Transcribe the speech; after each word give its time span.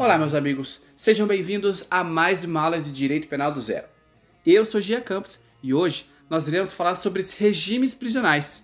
Olá, 0.00 0.16
meus 0.16 0.32
amigos, 0.32 0.82
sejam 0.96 1.26
bem-vindos 1.26 1.86
a 1.90 2.02
mais 2.02 2.42
uma 2.42 2.62
aula 2.62 2.80
de 2.80 2.90
Direito 2.90 3.28
Penal 3.28 3.52
do 3.52 3.60
Zero. 3.60 3.86
Eu 4.46 4.64
sou 4.64 4.80
Gia 4.80 4.98
Campos 4.98 5.38
e 5.62 5.74
hoje 5.74 6.06
nós 6.30 6.48
iremos 6.48 6.72
falar 6.72 6.94
sobre 6.94 7.20
os 7.20 7.32
regimes 7.32 7.92
prisionais. 7.92 8.62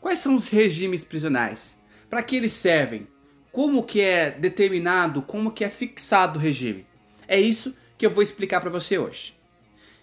Quais 0.00 0.18
são 0.18 0.34
os 0.34 0.48
regimes 0.48 1.04
prisionais? 1.04 1.78
Para 2.10 2.20
que 2.20 2.34
eles 2.34 2.50
servem? 2.50 3.06
Como 3.52 3.84
que 3.84 4.00
é 4.00 4.28
determinado, 4.28 5.22
como 5.22 5.52
que 5.52 5.62
é 5.62 5.70
fixado 5.70 6.36
o 6.36 6.42
regime? 6.42 6.84
É 7.28 7.40
isso 7.40 7.72
que 7.96 8.04
eu 8.04 8.10
vou 8.10 8.24
explicar 8.24 8.60
para 8.60 8.68
você 8.68 8.98
hoje. 8.98 9.36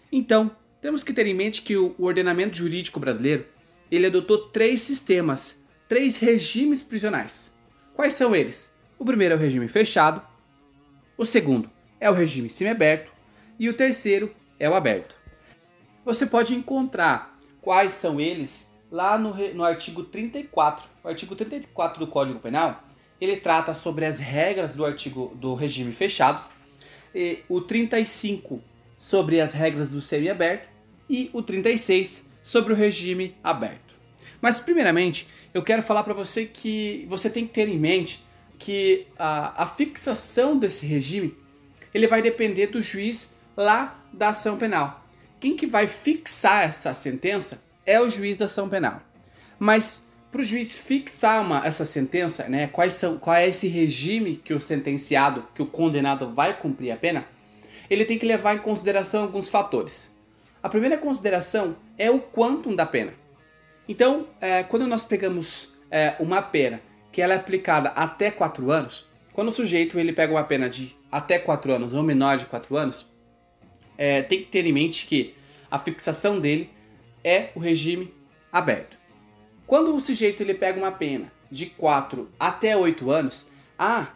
Então, 0.09 0.49
temos 0.79 1.03
que 1.03 1.11
ter 1.11 1.27
em 1.27 1.35
mente 1.35 1.61
que 1.61 1.75
o 1.75 1.93
ordenamento 1.99 2.55
jurídico 2.55 3.01
brasileiro, 3.01 3.45
ele 3.91 4.05
adotou 4.05 4.47
três 4.47 4.81
sistemas, 4.81 5.61
três 5.89 6.15
regimes 6.15 6.81
prisionais. 6.81 7.53
Quais 7.93 8.13
são 8.13 8.33
eles? 8.33 8.71
O 8.97 9.03
primeiro 9.03 9.33
é 9.33 9.37
o 9.37 9.41
regime 9.41 9.67
fechado, 9.67 10.31
o 11.17 11.25
segundo 11.25 11.69
é 11.99 12.09
o 12.09 12.13
regime 12.13 12.49
semiaberto 12.49 13.11
e 13.59 13.69
o 13.69 13.73
terceiro 13.73 14.33
é 14.59 14.69
o 14.69 14.73
aberto. 14.73 15.15
Você 16.03 16.25
pode 16.25 16.53
encontrar 16.53 17.37
quais 17.61 17.93
são 17.93 18.19
eles 18.19 18.69
lá 18.91 19.17
no, 19.17 19.33
no 19.53 19.63
artigo 19.63 20.03
34. 20.03 20.85
O 21.03 21.07
artigo 21.07 21.35
34 21.35 21.99
do 21.99 22.07
Código 22.07 22.39
Penal, 22.39 22.83
ele 23.19 23.37
trata 23.37 23.73
sobre 23.73 24.05
as 24.05 24.19
regras 24.19 24.75
do 24.75 24.85
artigo 24.85 25.33
do 25.35 25.53
regime 25.53 25.93
fechado, 25.93 26.43
e 27.13 27.39
o 27.47 27.61
35 27.61 28.61
sobre 28.97 29.39
as 29.39 29.53
regras 29.53 29.91
do 29.91 30.01
semiaberto 30.01 30.67
e 31.09 31.29
o 31.31 31.41
36 31.41 32.27
sobre 32.41 32.73
o 32.73 32.75
regime 32.75 33.35
aberto. 33.43 33.93
Mas 34.41 34.59
primeiramente, 34.59 35.27
eu 35.53 35.61
quero 35.61 35.83
falar 35.83 36.03
para 36.03 36.13
você 36.13 36.45
que 36.45 37.05
você 37.07 37.29
tem 37.29 37.45
que 37.45 37.53
ter 37.53 37.67
em 37.67 37.77
mente 37.77 38.23
que 38.63 39.07
a, 39.19 39.63
a 39.63 39.67
fixação 39.67 40.57
desse 40.57 40.85
regime 40.85 41.37
ele 41.93 42.07
vai 42.07 42.21
depender 42.21 42.67
do 42.67 42.81
juiz 42.81 43.35
lá 43.57 44.01
da 44.13 44.29
ação 44.29 44.57
penal. 44.57 45.05
Quem 45.37 45.53
que 45.53 45.67
vai 45.67 45.85
fixar 45.85 46.63
essa 46.63 46.93
sentença 46.95 47.61
é 47.85 47.99
o 47.99 48.09
juiz 48.09 48.37
da 48.37 48.45
ação 48.45 48.69
penal. 48.69 49.01
Mas 49.59 50.01
para 50.31 50.39
o 50.39 50.43
juiz 50.45 50.77
fixar 50.77 51.41
uma, 51.41 51.61
essa 51.65 51.83
sentença, 51.83 52.47
né, 52.47 52.67
quais 52.67 52.93
são, 52.93 53.17
qual 53.17 53.35
é 53.35 53.45
esse 53.45 53.67
regime 53.67 54.37
que 54.37 54.53
o 54.53 54.61
sentenciado, 54.61 55.45
que 55.53 55.61
o 55.61 55.65
condenado 55.65 56.33
vai 56.33 56.57
cumprir 56.57 56.91
a 56.91 56.95
pena, 56.95 57.25
ele 57.89 58.05
tem 58.05 58.17
que 58.17 58.25
levar 58.25 58.55
em 58.55 58.59
consideração 58.59 59.23
alguns 59.23 59.49
fatores. 59.49 60.15
A 60.63 60.69
primeira 60.69 60.97
consideração 60.97 61.75
é 61.97 62.09
o 62.09 62.17
quantum 62.17 62.73
da 62.73 62.85
pena. 62.85 63.13
Então, 63.89 64.25
é, 64.39 64.63
quando 64.63 64.87
nós 64.87 65.03
pegamos 65.03 65.73
é, 65.91 66.15
uma 66.17 66.41
pena 66.41 66.79
que 67.13 67.21
ela 67.21 67.33
é 67.33 67.37
aplicada 67.37 67.89
até 67.89 68.31
4 68.31 68.71
anos, 68.71 69.07
quando 69.31 69.49
o 69.49 69.51
sujeito 69.51 69.99
ele 69.99 70.11
pega 70.11 70.33
uma 70.33 70.43
pena 70.43 70.67
de 70.67 70.97
até 71.11 71.37
4 71.37 71.71
anos 71.71 71.93
ou 71.93 72.01
menor 72.01 72.37
de 72.37 72.47
4 72.47 72.75
anos, 72.75 73.09
é, 73.95 74.23
tem 74.23 74.39
que 74.39 74.47
ter 74.47 74.65
em 74.65 74.73
mente 74.73 75.05
que 75.05 75.35
a 75.69 75.77
fixação 75.77 76.39
dele 76.39 76.71
é 77.23 77.51
o 77.53 77.59
regime 77.59 78.11
aberto. 78.51 78.97
Quando 79.67 79.95
o 79.95 79.99
sujeito 79.99 80.41
ele 80.41 80.55
pega 80.55 80.77
uma 80.77 80.91
pena 80.91 81.31
de 81.51 81.67
4 81.67 82.29
até 82.39 82.75
8 82.75 83.11
anos, 83.11 83.45
a 83.77 84.07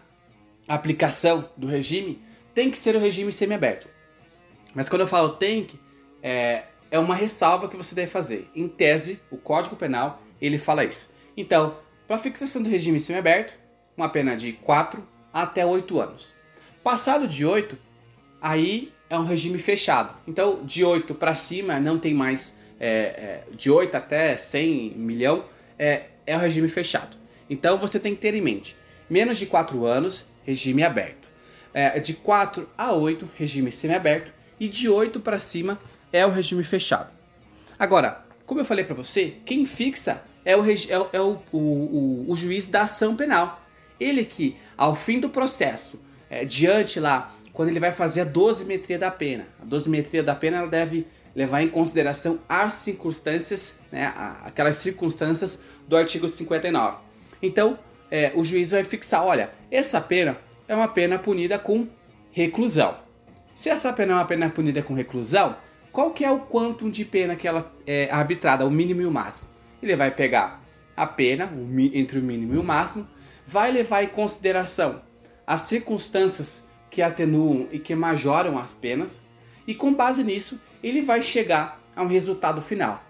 aplicação 0.68 1.50
do 1.56 1.68
regime 1.68 2.22
tem 2.54 2.72
que 2.72 2.78
ser 2.78 2.96
o 2.96 3.00
regime 3.00 3.32
semiaberto. 3.32 3.88
Mas 4.74 4.90
quando 4.90 5.02
eu 5.02 5.08
falo 5.08 5.30
tem 5.30 5.66
que, 5.66 5.80
é, 6.22 6.64
é 6.90 6.98
uma 6.98 7.14
ressalva 7.14 7.70
que 7.70 7.78
você 7.78 7.94
deve 7.94 8.10
fazer. 8.10 8.50
Em 8.56 8.68
tese, 8.68 9.22
o 9.30 9.38
Código 9.38 9.76
Penal 9.76 10.22
ele 10.42 10.58
fala 10.58 10.84
isso. 10.84 11.10
Então, 11.36 11.78
para 12.08 12.18
fixação 12.18 12.64
do 12.64 12.70
regime 12.70 13.00
semiaberto, 13.00 13.54
uma 13.96 14.08
pena 14.08 14.36
de 14.36 14.54
4 14.54 15.06
até 15.34 15.66
8 15.66 16.00
anos. 16.00 16.34
Passado 16.84 17.28
de 17.28 17.46
8, 17.46 17.78
aí 18.42 18.94
é 19.10 19.20
um 19.20 19.26
regime 19.26 19.60
fechado. 19.60 20.16
Então, 20.26 20.64
de 20.64 20.86
8 20.86 21.14
para 21.16 21.36
cima, 21.36 21.80
não 21.80 22.00
tem 22.00 22.14
mais. 22.14 22.56
É, 22.80 23.44
é, 23.50 23.56
de 23.56 23.72
8 23.72 23.98
até 23.98 24.38
100 24.38 24.92
milhão, 24.92 25.46
é, 25.78 26.06
é 26.26 26.38
um 26.38 26.40
regime 26.40 26.70
fechado. 26.70 27.18
Então, 27.50 27.78
você 27.78 28.00
tem 28.00 28.16
que 28.16 28.22
ter 28.22 28.34
em 28.34 28.42
mente: 28.42 28.78
menos 29.10 29.38
de 29.38 29.46
4 29.46 29.86
anos, 29.86 30.30
regime 30.44 30.84
aberto. 30.84 31.28
É, 31.74 32.00
de 32.00 32.14
4 32.14 32.70
a 32.78 32.94
8, 32.94 33.30
regime 33.36 33.72
semiaberto. 33.72 34.32
E 34.60 34.68
de 34.68 34.90
8 34.90 35.20
para 35.20 35.38
cima, 35.38 35.78
é 36.12 36.26
o 36.26 36.32
regime 36.32 36.64
fechado. 36.64 37.12
Agora, 37.78 38.26
como 38.46 38.62
eu 38.62 38.66
falei 38.66 38.86
para 38.86 38.96
você, 38.96 39.36
quem 39.46 39.66
fixa 39.66 40.24
é 40.48 40.56
o, 40.56 40.66
é, 40.66 40.76
é 41.12 41.20
o, 41.20 41.38
o, 41.52 41.58
o, 41.58 42.26
o, 42.30 42.36
juiz 42.38 42.68
da 42.68 42.84
ação 42.84 43.18
penal. 43.18 43.62
Ele 44.00 44.24
que, 44.24 44.56
ao 44.78 44.96
fim 44.96 45.20
do 45.20 45.30
processo, 45.30 46.02
é, 46.30 46.46
diante 46.46 47.02
lá, 47.02 47.36
quando 47.52 47.68
ele 47.68 47.82
vai 47.82 47.92
fazer 47.92 48.22
a 48.22 48.24
dosimetria 48.24 48.98
da 48.98 49.12
pena, 49.12 49.46
a 49.62 49.66
dosimetria 49.66 50.24
da 50.24 50.34
pena 50.34 50.60
ela 50.60 50.68
deve 50.68 51.06
levar 51.36 51.62
em 51.62 51.68
consideração 51.68 52.40
as 52.48 52.74
circunstâncias, 52.74 53.82
né, 53.92 54.14
aquelas 54.46 54.78
circunstâncias 54.78 55.62
do 55.86 55.98
artigo 55.98 56.30
59. 56.30 57.00
Então, 57.42 57.78
é, 58.10 58.32
o 58.34 58.42
juiz 58.42 58.72
vai 58.72 58.86
fixar, 58.86 59.26
olha, 59.26 59.52
essa 59.70 60.00
pena 60.00 60.38
é 60.66 60.74
uma 60.74 60.88
pena 60.88 61.20
punida 61.20 61.60
com 61.60 61.90
reclusão. 62.32 62.96
Se 63.54 63.70
essa 63.70 63.92
pena 63.92 64.14
é 64.14 64.16
uma 64.16 64.26
pena 64.26 64.50
punida 64.50 64.82
com 64.82 64.94
reclusão, 64.94 65.58
qual 65.92 66.12
que 66.12 66.24
é 66.24 66.32
o 66.32 66.40
quantum 66.40 66.90
de 66.90 67.04
pena 67.04 67.36
que 67.36 67.48
ela 67.48 67.70
é 67.86 68.08
arbitrada, 68.10 68.66
o 68.66 68.72
mínimo 68.72 69.02
e 69.02 69.06
o 69.06 69.12
máximo? 69.12 69.57
Ele 69.82 69.96
vai 69.96 70.12
pegar 70.12 70.64
a 70.96 71.06
pena 71.06 71.52
entre 71.94 72.20
o 72.20 72.24
mínimo 72.24 72.56
e 72.56 72.58
o 72.58 72.64
máximo, 72.64 73.08
vai 73.46 73.72
levar 73.72 74.04
em 74.04 74.08
consideração 74.08 75.02
as 75.46 75.62
circunstâncias 75.62 76.68
que 76.90 77.02
atenuam 77.02 77.68
e 77.72 77.80
que 77.80 77.96
majoram 77.96 78.58
as 78.58 78.74
penas, 78.74 79.24
e 79.66 79.76
com 79.76 79.94
base 79.94 80.24
nisso, 80.24 80.60
ele 80.82 81.02
vai 81.02 81.22
chegar 81.22 81.82
a 81.96 82.02
um 82.02 82.08
resultado 82.08 82.62
final. 82.62 83.04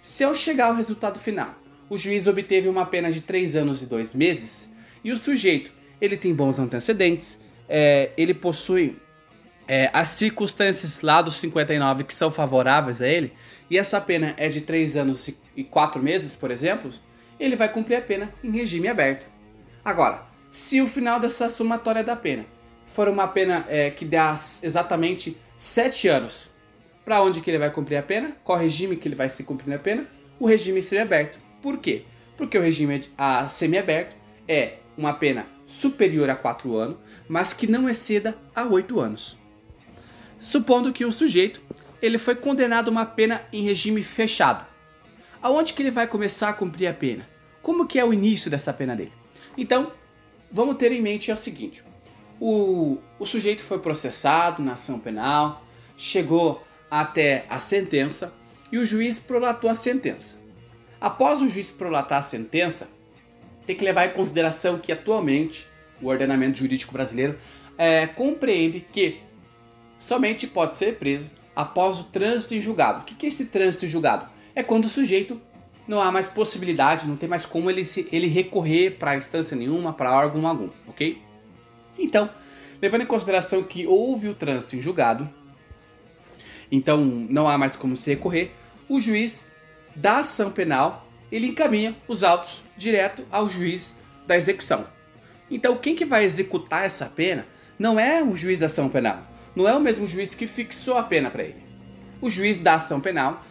Se 0.00 0.24
ao 0.24 0.34
chegar 0.34 0.66
ao 0.68 0.74
resultado 0.74 1.18
final, 1.18 1.54
o 1.88 1.96
juiz 1.96 2.26
obteve 2.26 2.68
uma 2.68 2.86
pena 2.86 3.10
de 3.12 3.20
3 3.20 3.56
anos 3.56 3.82
e 3.82 3.86
2 3.86 4.14
meses, 4.14 4.72
e 5.04 5.12
o 5.12 5.16
sujeito 5.16 5.70
ele 6.00 6.16
tem 6.16 6.34
bons 6.34 6.58
antecedentes, 6.58 7.38
é, 7.68 8.10
ele 8.16 8.34
possui 8.34 8.96
é, 9.68 9.90
as 9.92 10.08
circunstâncias 10.08 11.00
lá 11.00 11.20
dos 11.20 11.36
59 11.36 12.04
que 12.04 12.14
são 12.14 12.30
favoráveis 12.30 13.02
a 13.02 13.08
ele, 13.08 13.32
e 13.68 13.78
essa 13.78 14.00
pena 14.00 14.34
é 14.36 14.48
de 14.48 14.60
3 14.60 14.96
anos 14.96 15.28
e 15.56 15.64
4 15.64 16.02
meses, 16.02 16.34
por 16.34 16.50
exemplo, 16.50 16.90
ele 17.38 17.56
vai 17.56 17.68
cumprir 17.68 17.96
a 17.96 18.02
pena 18.02 18.32
em 18.42 18.50
regime 18.50 18.88
aberto. 18.88 19.26
Agora, 19.84 20.22
se 20.52 20.80
o 20.80 20.86
final 20.86 21.18
dessa 21.18 21.50
somatória 21.50 22.02
da 22.02 22.16
pena 22.16 22.46
for 22.86 23.08
uma 23.08 23.26
pena 23.26 23.64
é, 23.68 23.90
que 23.90 24.04
dá 24.04 24.34
exatamente 24.62 25.36
7 25.56 26.08
anos, 26.08 26.50
para 27.04 27.22
onde 27.22 27.40
que 27.40 27.50
ele 27.50 27.58
vai 27.58 27.70
cumprir 27.70 27.96
a 27.96 28.02
pena? 28.02 28.36
Qual 28.42 28.58
regime 28.58 28.96
que 28.96 29.06
ele 29.06 29.14
vai 29.14 29.28
se 29.28 29.44
cumprir 29.44 29.72
a 29.74 29.78
pena? 29.78 30.06
O 30.40 30.46
regime 30.46 30.82
semiaberto. 30.82 31.38
Por 31.62 31.78
quê? 31.78 32.04
Porque 32.36 32.58
o 32.58 32.62
regime 32.62 33.00
a 33.16 33.48
semiaberto 33.48 34.16
é 34.48 34.78
uma 34.96 35.12
pena 35.12 35.46
superior 35.64 36.28
a 36.30 36.36
4 36.36 36.76
anos, 36.76 36.96
mas 37.28 37.52
que 37.52 37.66
não 37.66 37.88
exceda 37.88 38.36
a 38.54 38.64
8 38.64 38.98
anos 38.98 39.38
supondo 40.40 40.92
que 40.92 41.04
o 41.04 41.12
sujeito 41.12 41.60
ele 42.00 42.18
foi 42.18 42.34
condenado 42.34 42.88
a 42.88 42.90
uma 42.90 43.06
pena 43.06 43.42
em 43.52 43.62
regime 43.62 44.02
fechado. 44.02 44.66
Aonde 45.42 45.72
que 45.72 45.82
ele 45.82 45.90
vai 45.90 46.06
começar 46.06 46.48
a 46.48 46.52
cumprir 46.52 46.86
a 46.86 46.94
pena? 46.94 47.28
Como 47.62 47.86
que 47.86 47.98
é 47.98 48.04
o 48.04 48.12
início 48.12 48.50
dessa 48.50 48.72
pena 48.72 48.94
dele? 48.94 49.12
Então, 49.56 49.92
vamos 50.50 50.76
ter 50.76 50.92
em 50.92 51.02
mente 51.02 51.30
é 51.30 51.34
o 51.34 51.36
seguinte: 51.36 51.82
o, 52.40 52.98
o 53.18 53.26
sujeito 53.26 53.62
foi 53.62 53.78
processado 53.78 54.62
na 54.62 54.74
ação 54.74 54.98
penal, 54.98 55.64
chegou 55.96 56.64
até 56.90 57.44
a 57.48 57.58
sentença 57.58 58.32
e 58.70 58.78
o 58.78 58.86
juiz 58.86 59.18
prolatou 59.18 59.70
a 59.70 59.74
sentença. 59.74 60.36
Após 61.00 61.40
o 61.40 61.48
juiz 61.48 61.70
prolatar 61.70 62.20
a 62.20 62.22
sentença, 62.22 62.88
tem 63.64 63.76
que 63.76 63.84
levar 63.84 64.06
em 64.06 64.12
consideração 64.12 64.78
que 64.78 64.92
atualmente 64.92 65.66
o 66.00 66.08
ordenamento 66.08 66.58
jurídico 66.58 66.92
brasileiro 66.92 67.38
é, 67.76 68.06
compreende 68.06 68.80
que 68.80 69.20
somente 69.98 70.46
pode 70.46 70.74
ser 70.74 70.96
preso 70.96 71.32
após 71.54 72.00
o 72.00 72.04
trânsito 72.04 72.54
em 72.54 72.60
julgado. 72.60 73.02
O 73.02 73.04
que 73.04 73.26
é 73.26 73.28
esse 73.28 73.46
trânsito 73.46 73.86
em 73.86 73.88
julgado? 73.88 74.26
É 74.54 74.62
quando 74.62 74.84
o 74.84 74.88
sujeito 74.88 75.40
não 75.86 76.00
há 76.00 76.10
mais 76.10 76.28
possibilidade, 76.28 77.06
não 77.06 77.16
tem 77.16 77.28
mais 77.28 77.46
como 77.46 77.70
ele, 77.70 77.84
se, 77.84 78.08
ele 78.10 78.26
recorrer 78.26 78.98
para 78.98 79.16
instância 79.16 79.56
nenhuma, 79.56 79.92
para 79.92 80.12
órgão 80.12 80.46
algum, 80.46 80.68
ok? 80.86 81.22
Então, 81.98 82.28
levando 82.82 83.02
em 83.02 83.06
consideração 83.06 83.62
que 83.62 83.86
houve 83.86 84.28
o 84.28 84.34
trânsito 84.34 84.76
em 84.76 84.82
julgado, 84.82 85.28
então 86.70 87.04
não 87.04 87.48
há 87.48 87.56
mais 87.56 87.76
como 87.76 87.96
se 87.96 88.10
recorrer, 88.10 88.52
o 88.88 89.00
juiz 89.00 89.46
da 89.94 90.18
ação 90.18 90.50
penal 90.50 91.06
ele 91.30 91.46
encaminha 91.48 91.96
os 92.06 92.22
autos 92.22 92.62
direto 92.76 93.24
ao 93.30 93.48
juiz 93.48 93.96
da 94.26 94.36
execução. 94.36 94.86
Então, 95.50 95.76
quem 95.76 95.94
que 95.94 96.04
vai 96.04 96.24
executar 96.24 96.84
essa 96.84 97.06
pena 97.06 97.46
não 97.78 97.98
é 97.98 98.22
o 98.22 98.36
juiz 98.36 98.60
da 98.60 98.66
ação 98.66 98.88
penal, 98.88 99.26
não 99.56 99.66
é 99.66 99.74
o 99.74 99.80
mesmo 99.80 100.06
juiz 100.06 100.34
que 100.34 100.46
fixou 100.46 100.98
a 100.98 101.02
pena 101.02 101.30
para 101.30 101.42
ele. 101.42 101.64
O 102.20 102.28
juiz 102.28 102.58
da 102.58 102.74
ação 102.74 103.00
penal, 103.00 103.42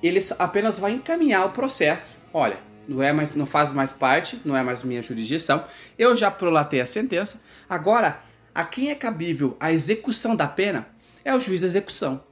ele 0.00 0.20
apenas 0.38 0.78
vai 0.78 0.92
encaminhar 0.92 1.44
o 1.44 1.50
processo. 1.50 2.16
Olha, 2.32 2.58
não 2.86 3.02
é 3.02 3.12
mais, 3.12 3.34
não 3.34 3.44
faz 3.44 3.72
mais 3.72 3.92
parte, 3.92 4.40
não 4.44 4.56
é 4.56 4.62
mais 4.62 4.84
minha 4.84 5.02
jurisdição. 5.02 5.64
Eu 5.98 6.16
já 6.16 6.30
prolatei 6.30 6.80
a 6.80 6.86
sentença. 6.86 7.40
Agora, 7.68 8.22
a 8.54 8.64
quem 8.64 8.90
é 8.90 8.94
cabível 8.94 9.56
a 9.58 9.72
execução 9.72 10.36
da 10.36 10.46
pena 10.46 10.88
é 11.24 11.34
o 11.34 11.40
juiz 11.40 11.60
da 11.60 11.66
execução. 11.66 12.22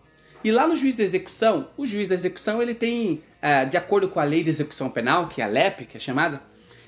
E 0.44 0.52
lá 0.52 0.66
no 0.66 0.76
juiz 0.76 0.94
da 0.94 1.02
execução, 1.02 1.68
o 1.76 1.84
juiz 1.84 2.08
da 2.08 2.14
execução 2.14 2.62
ele 2.62 2.74
tem, 2.74 3.22
uh, 3.42 3.68
de 3.68 3.76
acordo 3.76 4.08
com 4.08 4.20
a 4.20 4.24
lei 4.24 4.44
de 4.44 4.50
execução 4.50 4.88
penal, 4.88 5.26
que 5.26 5.42
é 5.42 5.44
a 5.44 5.48
LEP, 5.48 5.86
que 5.86 5.96
é 5.96 6.00
chamada, 6.00 6.40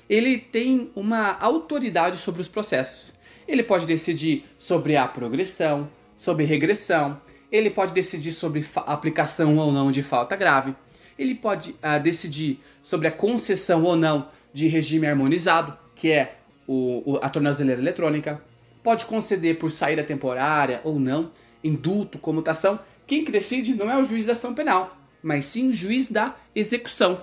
ele 0.09 0.37
tem 0.37 0.89
uma 0.95 1.37
autoridade 1.39 2.17
sobre 2.17 2.41
os 2.41 2.47
processos. 2.47 3.13
Ele 3.47 3.61
pode 3.61 3.85
decidir 3.85 4.45
sobre 4.57 4.95
a 4.95 5.05
progressão, 5.07 5.89
sobre 6.19 6.43
regressão, 6.43 7.21
ele 7.49 7.69
pode 7.69 7.93
decidir 7.93 8.33
sobre 8.33 8.61
aplicação 8.85 9.55
ou 9.55 9.71
não 9.71 9.89
de 9.89 10.03
falta 10.03 10.35
grave, 10.35 10.75
ele 11.17 11.33
pode 11.33 11.71
uh, 11.71 11.97
decidir 12.03 12.59
sobre 12.81 13.07
a 13.07 13.11
concessão 13.11 13.83
ou 13.85 13.95
não 13.95 14.27
de 14.51 14.67
regime 14.67 15.07
harmonizado, 15.07 15.77
que 15.95 16.11
é 16.11 16.35
o, 16.67 17.13
o, 17.13 17.19
a 17.21 17.29
tornozeleira 17.29 17.81
eletrônica, 17.81 18.43
pode 18.83 19.05
conceder 19.05 19.59
por 19.59 19.71
saída 19.71 20.03
temporária 20.03 20.81
ou 20.83 20.99
não, 20.99 21.31
indulto, 21.63 22.19
comutação. 22.19 22.81
Quem 23.07 23.23
que 23.23 23.31
decide 23.31 23.73
não 23.73 23.89
é 23.89 23.97
o 23.97 24.03
juiz 24.03 24.25
da 24.25 24.33
ação 24.33 24.53
penal, 24.53 24.97
mas 25.23 25.45
sim 25.45 25.69
o 25.69 25.73
juiz 25.73 26.09
da 26.09 26.35
execução. 26.53 27.21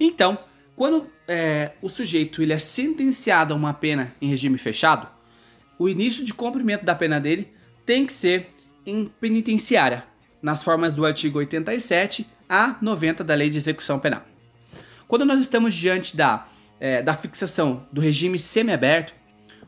Então, 0.00 0.36
quando 0.74 1.08
é, 1.28 1.70
o 1.80 1.88
sujeito 1.88 2.42
ele 2.42 2.52
é 2.52 2.58
sentenciado 2.58 3.54
a 3.54 3.56
uma 3.56 3.72
pena 3.72 4.12
em 4.20 4.28
regime 4.28 4.58
fechado, 4.58 5.06
o 5.78 5.88
início 5.88 6.24
de 6.24 6.34
cumprimento 6.34 6.84
da 6.84 6.96
pena 6.96 7.20
dele 7.20 7.53
tem 7.84 8.06
que 8.06 8.12
ser 8.12 8.48
em 8.86 9.06
penitenciária, 9.06 10.04
nas 10.42 10.62
formas 10.62 10.94
do 10.94 11.04
artigo 11.04 11.38
87 11.38 12.26
a 12.48 12.76
90 12.80 13.24
da 13.24 13.34
Lei 13.34 13.48
de 13.48 13.58
Execução 13.58 13.98
Penal. 13.98 14.22
Quando 15.08 15.24
nós 15.24 15.40
estamos 15.40 15.74
diante 15.74 16.16
da, 16.16 16.46
é, 16.80 17.02
da 17.02 17.14
fixação 17.14 17.86
do 17.92 18.00
regime 18.00 18.38
semiaberto, 18.38 19.14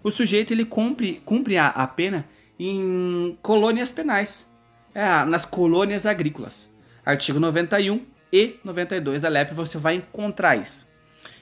o 0.02 0.10
sujeito 0.10 0.52
ele 0.52 0.64
cumpre, 0.64 1.20
cumpre 1.24 1.58
a, 1.58 1.68
a 1.68 1.86
pena 1.86 2.26
em 2.58 3.36
colônias 3.42 3.90
penais, 3.92 4.48
é, 4.94 5.04
nas 5.24 5.44
colônias 5.44 6.06
agrícolas. 6.06 6.70
Artigo 7.04 7.38
91 7.38 8.04
e 8.32 8.56
92 8.64 9.22
da 9.22 9.28
LEP 9.28 9.54
você 9.54 9.78
vai 9.78 9.96
encontrar 9.96 10.56
isso. 10.56 10.86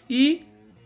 E 0.08 0.42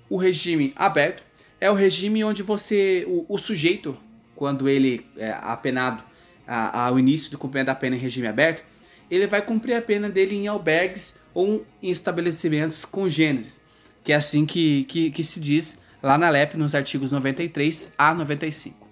o 0.08 0.16
regime 0.16 0.72
aberto 0.76 1.24
é 1.60 1.70
o 1.70 1.74
regime 1.74 2.22
onde 2.22 2.42
você, 2.42 3.04
o, 3.08 3.26
o 3.28 3.38
sujeito, 3.38 3.96
quando 4.38 4.68
ele 4.68 5.04
é 5.16 5.32
apenado 5.42 6.00
a, 6.46 6.86
ao 6.86 6.96
início 6.96 7.28
do 7.28 7.36
cumprimento 7.36 7.66
da 7.66 7.74
pena 7.74 7.96
em 7.96 7.98
regime 7.98 8.28
aberto, 8.28 8.64
ele 9.10 9.26
vai 9.26 9.42
cumprir 9.42 9.74
a 9.74 9.82
pena 9.82 10.08
dele 10.08 10.36
em 10.36 10.46
albergues 10.46 11.18
ou 11.34 11.66
em 11.82 11.90
estabelecimentos 11.90 12.84
congêneres, 12.84 13.60
que 14.04 14.12
é 14.12 14.14
assim 14.14 14.46
que, 14.46 14.84
que, 14.84 15.10
que 15.10 15.24
se 15.24 15.40
diz 15.40 15.76
lá 16.00 16.16
na 16.16 16.30
LEP 16.30 16.56
nos 16.56 16.72
artigos 16.72 17.10
93 17.10 17.92
a 17.98 18.14
95. 18.14 18.86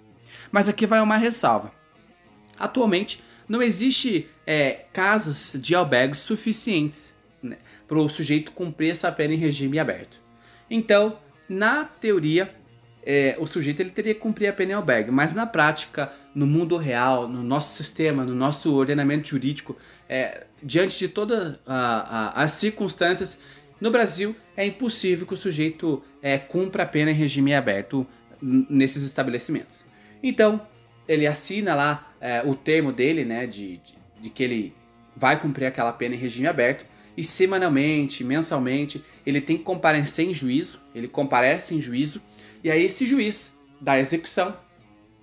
Mas 0.51 0.67
aqui 0.67 0.85
vai 0.85 0.99
uma 0.99 1.15
ressalva. 1.15 1.71
Atualmente, 2.59 3.23
não 3.47 3.61
existe 3.61 4.27
é, 4.45 4.85
casas 4.91 5.53
de 5.55 5.73
albergues 5.73 6.19
suficientes 6.19 7.15
né, 7.41 7.57
para 7.87 7.97
o 7.97 8.09
sujeito 8.09 8.51
cumprir 8.51 8.91
essa 8.91 9.09
pena 9.13 9.33
em 9.33 9.37
regime 9.37 9.79
aberto. 9.79 10.19
Então, 10.69 11.17
na 11.47 11.85
teoria, 11.85 12.53
é, 13.09 13.37
o 13.39 13.47
sujeito 13.47 13.79
ele 13.79 13.89
teria 13.89 14.13
que 14.13 14.19
cumprir 14.19 14.47
a 14.47 14.53
pena 14.53 14.73
em 14.73 14.75
albergue, 14.75 15.11
mas 15.11 15.33
na 15.33 15.45
prática, 15.45 16.11
no 16.35 16.45
mundo 16.45 16.75
real, 16.75 17.25
no 17.25 17.41
nosso 17.41 17.73
sistema, 17.73 18.25
no 18.25 18.35
nosso 18.35 18.75
ordenamento 18.75 19.29
jurídico, 19.29 19.77
é, 20.09 20.45
diante 20.61 20.99
de 20.99 21.07
todas 21.07 21.57
as 21.65 22.51
circunstâncias, 22.51 23.39
no 23.79 23.89
Brasil 23.91 24.35
é 24.57 24.65
impossível 24.65 25.25
que 25.25 25.33
o 25.33 25.37
sujeito 25.37 26.03
é, 26.21 26.37
cumpra 26.37 26.83
a 26.83 26.85
pena 26.85 27.09
em 27.09 27.13
regime 27.13 27.55
aberto 27.55 28.05
nesses 28.41 29.03
estabelecimentos. 29.03 29.85
Então, 30.21 30.67
ele 31.07 31.25
assina 31.25 31.73
lá 31.73 32.11
é, 32.19 32.41
o 32.43 32.55
termo 32.55 32.91
dele, 32.91 33.23
né, 33.23 33.47
de, 33.47 33.77
de, 33.77 33.95
de 34.19 34.29
que 34.29 34.43
ele 34.43 34.75
vai 35.15 35.39
cumprir 35.39 35.67
aquela 35.67 35.93
pena 35.93 36.13
em 36.13 36.17
regime 36.17 36.45
aberto, 36.45 36.85
e 37.15 37.23
semanalmente, 37.23 38.21
mensalmente, 38.23 39.01
ele 39.25 39.39
tem 39.39 39.57
que 39.57 39.63
comparecer 39.63 40.27
em 40.27 40.33
juízo, 40.33 40.81
ele 40.93 41.07
comparece 41.07 41.73
em 41.73 41.79
juízo, 41.79 42.21
e 42.63 42.71
aí 42.71 42.83
esse 42.83 43.05
juiz 43.05 43.53
da 43.79 43.99
execução, 43.99 44.55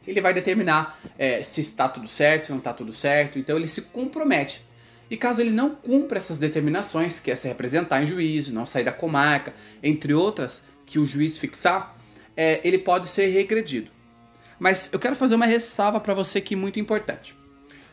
ele 0.06 0.20
vai 0.20 0.34
determinar 0.34 0.98
é, 1.18 1.42
se 1.42 1.60
está 1.60 1.88
tudo 1.88 2.06
certo, 2.06 2.46
se 2.46 2.50
não 2.50 2.58
está 2.58 2.72
tudo 2.72 2.92
certo, 2.92 3.38
então 3.38 3.56
ele 3.56 3.68
se 3.68 3.82
compromete. 3.82 4.64
E 5.10 5.16
caso 5.16 5.40
ele 5.40 5.50
não 5.50 5.74
cumpra 5.74 6.18
essas 6.18 6.38
determinações, 6.38 7.20
que 7.20 7.30
é 7.30 7.36
se 7.36 7.48
representar 7.48 8.02
em 8.02 8.06
juízo, 8.06 8.52
não 8.52 8.66
sair 8.66 8.84
da 8.84 8.92
comarca, 8.92 9.54
entre 9.82 10.14
outras 10.14 10.64
que 10.86 10.98
o 10.98 11.06
juiz 11.06 11.38
fixar, 11.38 11.96
é, 12.36 12.60
ele 12.64 12.78
pode 12.78 13.08
ser 13.08 13.26
regredido. 13.28 13.90
Mas 14.58 14.88
eu 14.92 14.98
quero 14.98 15.16
fazer 15.16 15.34
uma 15.34 15.46
ressalva 15.46 16.00
para 16.00 16.14
você 16.14 16.40
que 16.40 16.54
é 16.54 16.56
muito 16.56 16.80
importante. 16.80 17.36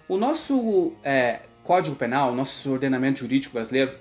O 0.07 0.17
nosso 0.17 0.93
é, 1.03 1.41
Código 1.63 1.95
Penal, 1.95 2.31
o 2.31 2.35
nosso 2.35 2.71
ordenamento 2.71 3.19
jurídico 3.19 3.53
brasileiro, 3.53 3.93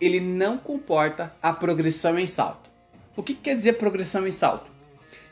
ele 0.00 0.20
não 0.20 0.58
comporta 0.58 1.34
a 1.42 1.52
progressão 1.52 2.18
em 2.18 2.26
salto. 2.26 2.70
O 3.16 3.22
que 3.22 3.34
quer 3.34 3.54
dizer 3.54 3.74
progressão 3.74 4.26
em 4.26 4.32
salto? 4.32 4.73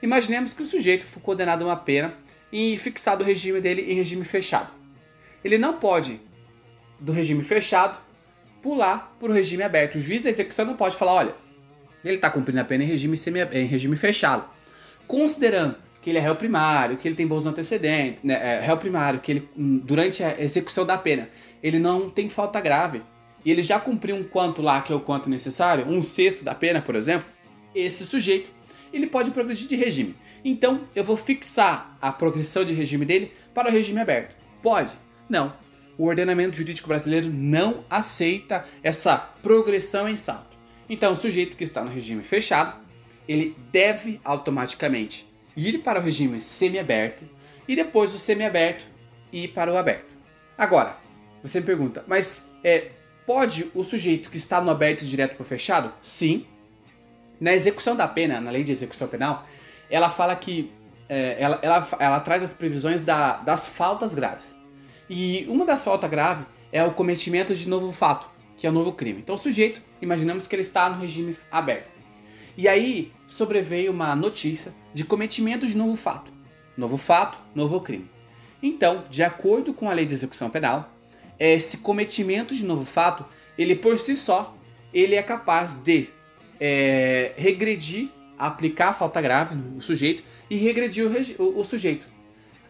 Imaginemos 0.02 0.52
que 0.52 0.62
o 0.62 0.66
sujeito 0.66 1.06
foi 1.06 1.22
condenado 1.22 1.62
a 1.62 1.68
uma 1.68 1.76
pena 1.76 2.14
e 2.52 2.76
fixado 2.76 3.22
o 3.22 3.26
regime 3.26 3.60
dele 3.60 3.82
em 3.82 3.94
regime 3.94 4.24
fechado. 4.24 4.74
Ele 5.44 5.56
não 5.56 5.78
pode, 5.78 6.20
do 6.98 7.12
regime 7.12 7.44
fechado, 7.44 7.98
pular 8.60 9.16
para 9.18 9.30
o 9.30 9.32
regime 9.32 9.62
aberto. 9.62 9.96
O 9.96 10.00
juiz 10.00 10.22
da 10.22 10.30
execução 10.30 10.64
não 10.64 10.76
pode 10.76 10.96
falar, 10.96 11.12
olha, 11.14 11.34
ele 12.04 12.16
está 12.16 12.30
cumprindo 12.30 12.60
a 12.60 12.64
pena 12.64 12.82
em 12.82 12.86
regime, 12.86 13.16
semi, 13.16 13.40
em 13.52 13.66
regime 13.66 13.96
fechado. 13.96 14.44
Considerando 15.06 15.76
que 16.00 16.10
ele 16.10 16.18
é 16.18 16.20
réu 16.20 16.34
primário, 16.34 16.96
que 16.96 17.06
ele 17.06 17.14
tem 17.14 17.26
bons 17.26 17.46
antecedentes, 17.46 18.24
né, 18.24 18.34
é, 18.34 18.60
réu 18.60 18.76
primário, 18.76 19.20
que 19.20 19.30
ele, 19.30 19.48
hum, 19.56 19.78
durante 19.78 20.22
a 20.22 20.40
execução 20.40 20.84
da 20.84 20.98
pena, 20.98 21.28
ele 21.62 21.78
não 21.78 22.10
tem 22.10 22.28
falta 22.28 22.60
grave, 22.60 23.02
e 23.44 23.50
ele 23.50 23.62
já 23.62 23.78
cumpriu 23.78 24.16
um 24.16 24.24
quanto 24.24 24.60
lá, 24.60 24.80
que 24.82 24.92
é 24.92 24.96
o 24.96 25.00
quanto 25.00 25.30
necessário, 25.30 25.86
um 25.86 26.02
sexto 26.02 26.44
da 26.44 26.54
pena, 26.54 26.82
por 26.82 26.96
exemplo, 26.96 27.28
esse 27.72 28.04
sujeito, 28.04 28.50
ele 28.92 29.06
pode 29.06 29.30
progredir 29.30 29.68
de 29.68 29.76
regime. 29.76 30.16
Então, 30.44 30.88
eu 30.94 31.04
vou 31.04 31.16
fixar 31.16 31.96
a 32.00 32.12
progressão 32.12 32.64
de 32.64 32.74
regime 32.74 33.04
dele 33.04 33.32
para 33.54 33.68
o 33.68 33.72
regime 33.72 34.00
aberto. 34.00 34.36
Pode? 34.62 34.92
Não. 35.28 35.54
O 35.96 36.06
ordenamento 36.06 36.56
jurídico 36.56 36.88
brasileiro 36.88 37.30
não 37.30 37.84
aceita 37.88 38.64
essa 38.82 39.16
progressão 39.16 40.08
em 40.08 40.16
salto. 40.16 40.56
Então, 40.88 41.12
o 41.12 41.16
sujeito 41.16 41.56
que 41.56 41.64
está 41.64 41.82
no 41.82 41.90
regime 41.90 42.22
fechado, 42.22 42.80
ele 43.28 43.56
deve 43.70 44.20
automaticamente 44.24 45.26
ir 45.56 45.78
para 45.78 46.00
o 46.00 46.02
regime 46.02 46.40
semiaberto 46.40 47.24
e 47.68 47.76
depois 47.76 48.12
do 48.12 48.18
semiaberto 48.18 48.84
ir 49.32 49.48
para 49.48 49.72
o 49.72 49.76
aberto. 49.76 50.16
Agora, 50.56 50.96
você 51.42 51.60
me 51.60 51.66
pergunta, 51.66 52.04
mas 52.06 52.50
é, 52.62 52.90
pode 53.26 53.70
o 53.74 53.82
sujeito 53.82 54.30
que 54.30 54.36
está 54.36 54.60
no 54.60 54.70
aberto 54.70 55.04
direto 55.04 55.34
para 55.34 55.42
o 55.42 55.46
fechado? 55.46 55.92
Sim. 56.02 56.46
Na 57.42 57.52
execução 57.52 57.96
da 57.96 58.06
pena, 58.06 58.40
na 58.40 58.52
lei 58.52 58.62
de 58.62 58.70
execução 58.70 59.08
penal, 59.08 59.44
ela 59.90 60.08
fala 60.08 60.36
que 60.36 60.70
é, 61.08 61.42
ela, 61.42 61.58
ela, 61.60 61.88
ela, 61.98 62.20
traz 62.20 62.40
as 62.40 62.52
previsões 62.52 63.02
da, 63.02 63.32
das 63.38 63.66
faltas 63.66 64.14
graves. 64.14 64.54
E 65.10 65.44
uma 65.48 65.66
das 65.66 65.82
faltas 65.82 66.08
graves 66.08 66.46
é 66.70 66.84
o 66.84 66.92
cometimento 66.92 67.52
de 67.52 67.68
novo 67.68 67.90
fato, 67.90 68.30
que 68.56 68.64
é 68.64 68.70
o 68.70 68.72
novo 68.72 68.92
crime. 68.92 69.18
Então 69.18 69.34
o 69.34 69.38
sujeito, 69.38 69.82
imaginamos 70.00 70.46
que 70.46 70.54
ele 70.54 70.62
está 70.62 70.88
no 70.88 71.00
regime 71.00 71.36
aberto. 71.50 71.90
E 72.56 72.68
aí 72.68 73.10
sobreveio 73.26 73.90
uma 73.90 74.14
notícia 74.14 74.72
de 74.94 75.02
cometimento 75.02 75.66
de 75.66 75.76
novo 75.76 75.96
fato. 75.96 76.30
Novo 76.76 76.96
fato, 76.96 77.40
novo 77.56 77.80
crime. 77.80 78.08
Então, 78.62 79.02
de 79.10 79.24
acordo 79.24 79.74
com 79.74 79.90
a 79.90 79.92
lei 79.92 80.06
de 80.06 80.14
execução 80.14 80.48
penal, 80.48 80.92
esse 81.40 81.78
cometimento 81.78 82.54
de 82.54 82.64
novo 82.64 82.84
fato, 82.84 83.24
ele 83.58 83.74
por 83.74 83.98
si 83.98 84.14
só, 84.14 84.54
ele 84.94 85.16
é 85.16 85.22
capaz 85.24 85.76
de 85.76 86.08
é, 86.64 87.32
regredir, 87.36 88.08
aplicar 88.38 88.90
a 88.90 88.94
falta 88.94 89.20
grave 89.20 89.56
no 89.56 89.82
sujeito 89.82 90.22
e 90.48 90.54
regredir 90.54 91.04
o, 91.04 91.42
o, 91.42 91.58
o 91.58 91.64
sujeito. 91.64 92.06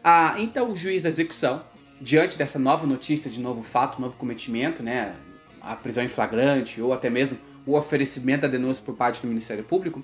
Ah, 0.03 0.35
então, 0.39 0.73
o 0.73 0.77
juiz 0.77 1.03
da 1.03 1.11
execução, 1.11 1.63
diante 2.01 2.39
dessa 2.39 2.59
nova 2.59 2.87
notícia 2.87 3.31
de 3.31 3.39
novo 3.39 3.63
fato, 3.63 4.01
novo 4.01 4.17
cometimento, 4.17 4.83
né, 4.83 5.15
a 5.61 5.77
prisão 5.77 6.03
em 6.03 6.09
flagrante 6.09 6.81
ou 6.81 6.95
até 6.95 7.11
mesmo 7.11 7.37
o 7.67 7.77
oferecimento 7.77 8.41
da 8.41 8.49
denúncia 8.49 8.83
por 8.83 8.97
parte 8.97 9.21
do 9.21 9.29
Ministério 9.29 9.63
Público, 9.63 10.03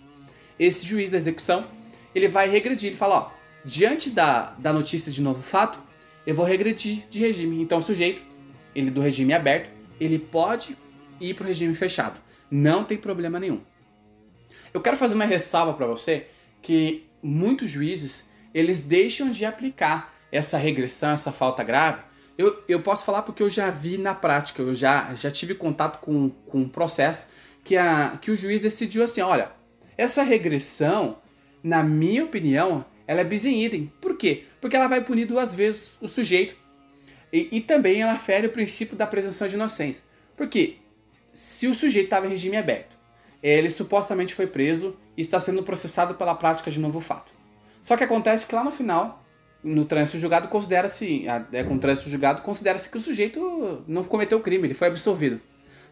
esse 0.58 0.86
juiz 0.86 1.10
da 1.10 1.16
execução 1.16 1.66
ele 2.14 2.28
vai 2.28 2.46
regredir. 2.46 2.90
Ele 2.90 2.96
fala: 2.96 3.16
ó, 3.16 3.30
diante 3.64 4.10
da, 4.10 4.54
da 4.58 4.70
notícia 4.70 5.10
de 5.10 5.22
novo 5.22 5.42
fato, 5.42 5.78
eu 6.26 6.34
vou 6.34 6.44
regredir 6.44 7.08
de 7.08 7.20
regime. 7.20 7.62
Então, 7.62 7.78
o 7.78 7.82
sujeito, 7.82 8.20
ele 8.74 8.90
do 8.90 9.00
regime 9.00 9.32
aberto, 9.32 9.70
ele 9.98 10.18
pode 10.18 10.76
ir 11.18 11.32
para 11.32 11.44
o 11.44 11.46
regime 11.48 11.74
fechado. 11.74 12.20
Não 12.50 12.84
tem 12.84 12.98
problema 12.98 13.40
nenhum. 13.40 13.62
Eu 14.72 14.80
quero 14.80 14.96
fazer 14.96 15.14
uma 15.14 15.24
ressalva 15.24 15.74
para 15.74 15.86
você 15.86 16.26
que 16.62 17.06
muitos 17.22 17.68
juízes 17.68 18.28
eles 18.52 18.80
deixam 18.80 19.30
de 19.30 19.44
aplicar 19.44 20.14
essa 20.30 20.58
regressão, 20.58 21.10
essa 21.10 21.32
falta 21.32 21.62
grave. 21.62 22.02
Eu, 22.36 22.62
eu 22.68 22.80
posso 22.82 23.04
falar 23.04 23.22
porque 23.22 23.42
eu 23.42 23.50
já 23.50 23.70
vi 23.70 23.98
na 23.98 24.14
prática, 24.14 24.62
eu 24.62 24.74
já, 24.74 25.12
já 25.14 25.30
tive 25.30 25.54
contato 25.54 26.00
com, 26.00 26.30
com 26.46 26.60
um 26.60 26.68
processo 26.68 27.26
que, 27.64 27.76
a, 27.76 28.16
que 28.20 28.30
o 28.30 28.36
juiz 28.36 28.62
decidiu 28.62 29.02
assim: 29.02 29.20
olha, 29.20 29.52
essa 29.96 30.22
regressão, 30.22 31.18
na 31.62 31.82
minha 31.82 32.24
opinião, 32.24 32.84
ela 33.06 33.20
é 33.20 33.24
bis. 33.24 33.44
Por 34.00 34.16
quê? 34.16 34.44
Porque 34.60 34.76
ela 34.76 34.86
vai 34.86 35.02
punir 35.02 35.26
duas 35.26 35.54
vezes 35.54 35.96
o 36.00 36.08
sujeito 36.08 36.54
e, 37.32 37.48
e 37.50 37.60
também 37.60 38.02
ela 38.02 38.16
fere 38.16 38.46
o 38.46 38.52
princípio 38.52 38.96
da 38.96 39.06
presunção 39.06 39.48
de 39.48 39.54
inocência. 39.54 40.02
Porque 40.36 40.76
se 41.32 41.66
o 41.66 41.74
sujeito 41.74 42.06
estava 42.06 42.26
em 42.26 42.30
regime 42.30 42.56
aberto, 42.56 42.97
ele 43.42 43.70
supostamente 43.70 44.34
foi 44.34 44.46
preso 44.46 44.96
e 45.16 45.20
está 45.20 45.38
sendo 45.38 45.62
processado 45.62 46.14
pela 46.14 46.34
prática 46.34 46.70
de 46.70 46.78
novo 46.78 47.00
fato. 47.00 47.32
Só 47.80 47.96
que 47.96 48.04
acontece 48.04 48.46
que 48.46 48.54
lá 48.54 48.64
no 48.64 48.70
final, 48.70 49.24
no 49.62 49.84
trânsito 49.84 50.18
julgado, 50.18 50.48
considera-se, 50.48 51.26
é, 51.52 51.62
com 51.62 51.74
o 51.74 51.78
trânsito 51.78 52.10
julgado, 52.10 52.42
considera-se 52.42 52.90
que 52.90 52.96
o 52.96 53.00
sujeito 53.00 53.84
não 53.86 54.04
cometeu 54.04 54.40
crime, 54.40 54.66
ele 54.66 54.74
foi 54.74 54.88
absolvido. 54.88 55.40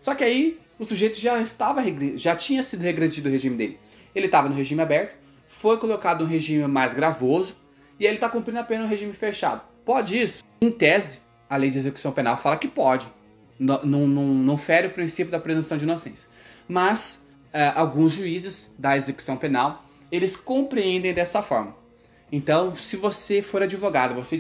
Só 0.01 0.15
que 0.15 0.25
aí 0.25 0.61
o 0.79 0.85
sujeito 0.85 1.17
já 1.17 1.41
estava 1.41 1.83
já 2.17 2.37
tinha 2.37 2.63
sido 2.63 2.83
regredido 2.83 3.29
o 3.29 3.33
regime 3.33 3.57
dele. 3.57 3.79
Ele 4.15 4.27
estava 4.27 4.49
no 4.49 4.55
regime 4.55 4.83
aberto, 4.83 5.17
foi 5.47 5.79
colocado 5.79 6.25
no 6.25 6.31
regime 6.31 6.67
mais 6.67 6.95
gravoso 6.95 7.57
e 7.99 8.05
ele 8.05 8.17
está 8.17 8.29
cumprindo 8.29 8.59
a 8.59 8.65
pena 8.65 8.85
no 8.85 8.89
regime 8.89 9.13
fechado. 9.13 9.63
Pode 9.85 10.21
isso? 10.21 10.45
Em 10.61 10.71
tese, 10.71 11.21
a 11.49 11.57
lei 11.57 11.71
de 11.71 11.79
execução 11.79 12.13
penal 12.13 12.37
fala 12.37 12.57
que 12.57 12.69
pode. 12.69 13.11
Não, 13.59 13.83
não, 13.85 14.07
não 14.07 14.59
fere 14.59 14.89
o 14.89 14.91
princípio 14.91 15.31
da 15.31 15.41
presunção 15.41 15.79
de 15.79 15.85
inocência. 15.85 16.29
Mas 16.69 17.26
alguns 17.75 18.13
juízes 18.13 18.73
da 18.79 18.97
execução 18.97 19.37
penal, 19.37 19.85
eles 20.11 20.37
compreendem 20.37 21.13
dessa 21.13 21.43
forma. 21.43 21.75
Então, 22.31 22.75
se 22.75 22.97
você 22.97 23.41
for 23.41 23.63
advogado, 23.63 24.15
você 24.15 24.37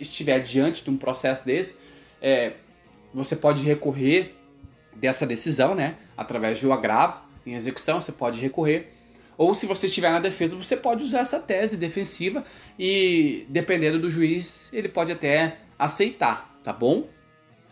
estiver 0.00 0.40
diante 0.40 0.82
de 0.82 0.90
um 0.90 0.96
processo 0.96 1.44
desse, 1.44 1.76
é, 2.20 2.54
você 3.12 3.36
pode 3.36 3.62
recorrer 3.62 4.34
dessa 4.94 5.26
decisão, 5.26 5.74
né? 5.74 5.96
Através 6.16 6.58
de 6.58 6.66
um 6.66 6.72
agravo 6.72 7.20
em 7.44 7.54
execução, 7.54 8.00
você 8.00 8.12
pode 8.12 8.40
recorrer. 8.40 8.90
Ou 9.36 9.54
se 9.54 9.66
você 9.66 9.86
estiver 9.86 10.10
na 10.10 10.18
defesa, 10.18 10.56
você 10.56 10.76
pode 10.76 11.02
usar 11.02 11.20
essa 11.20 11.38
tese 11.38 11.76
defensiva 11.76 12.42
e, 12.78 13.46
dependendo 13.50 13.98
do 13.98 14.10
juiz, 14.10 14.70
ele 14.72 14.88
pode 14.88 15.12
até 15.12 15.58
aceitar, 15.78 16.58
tá 16.64 16.72
bom? 16.72 17.06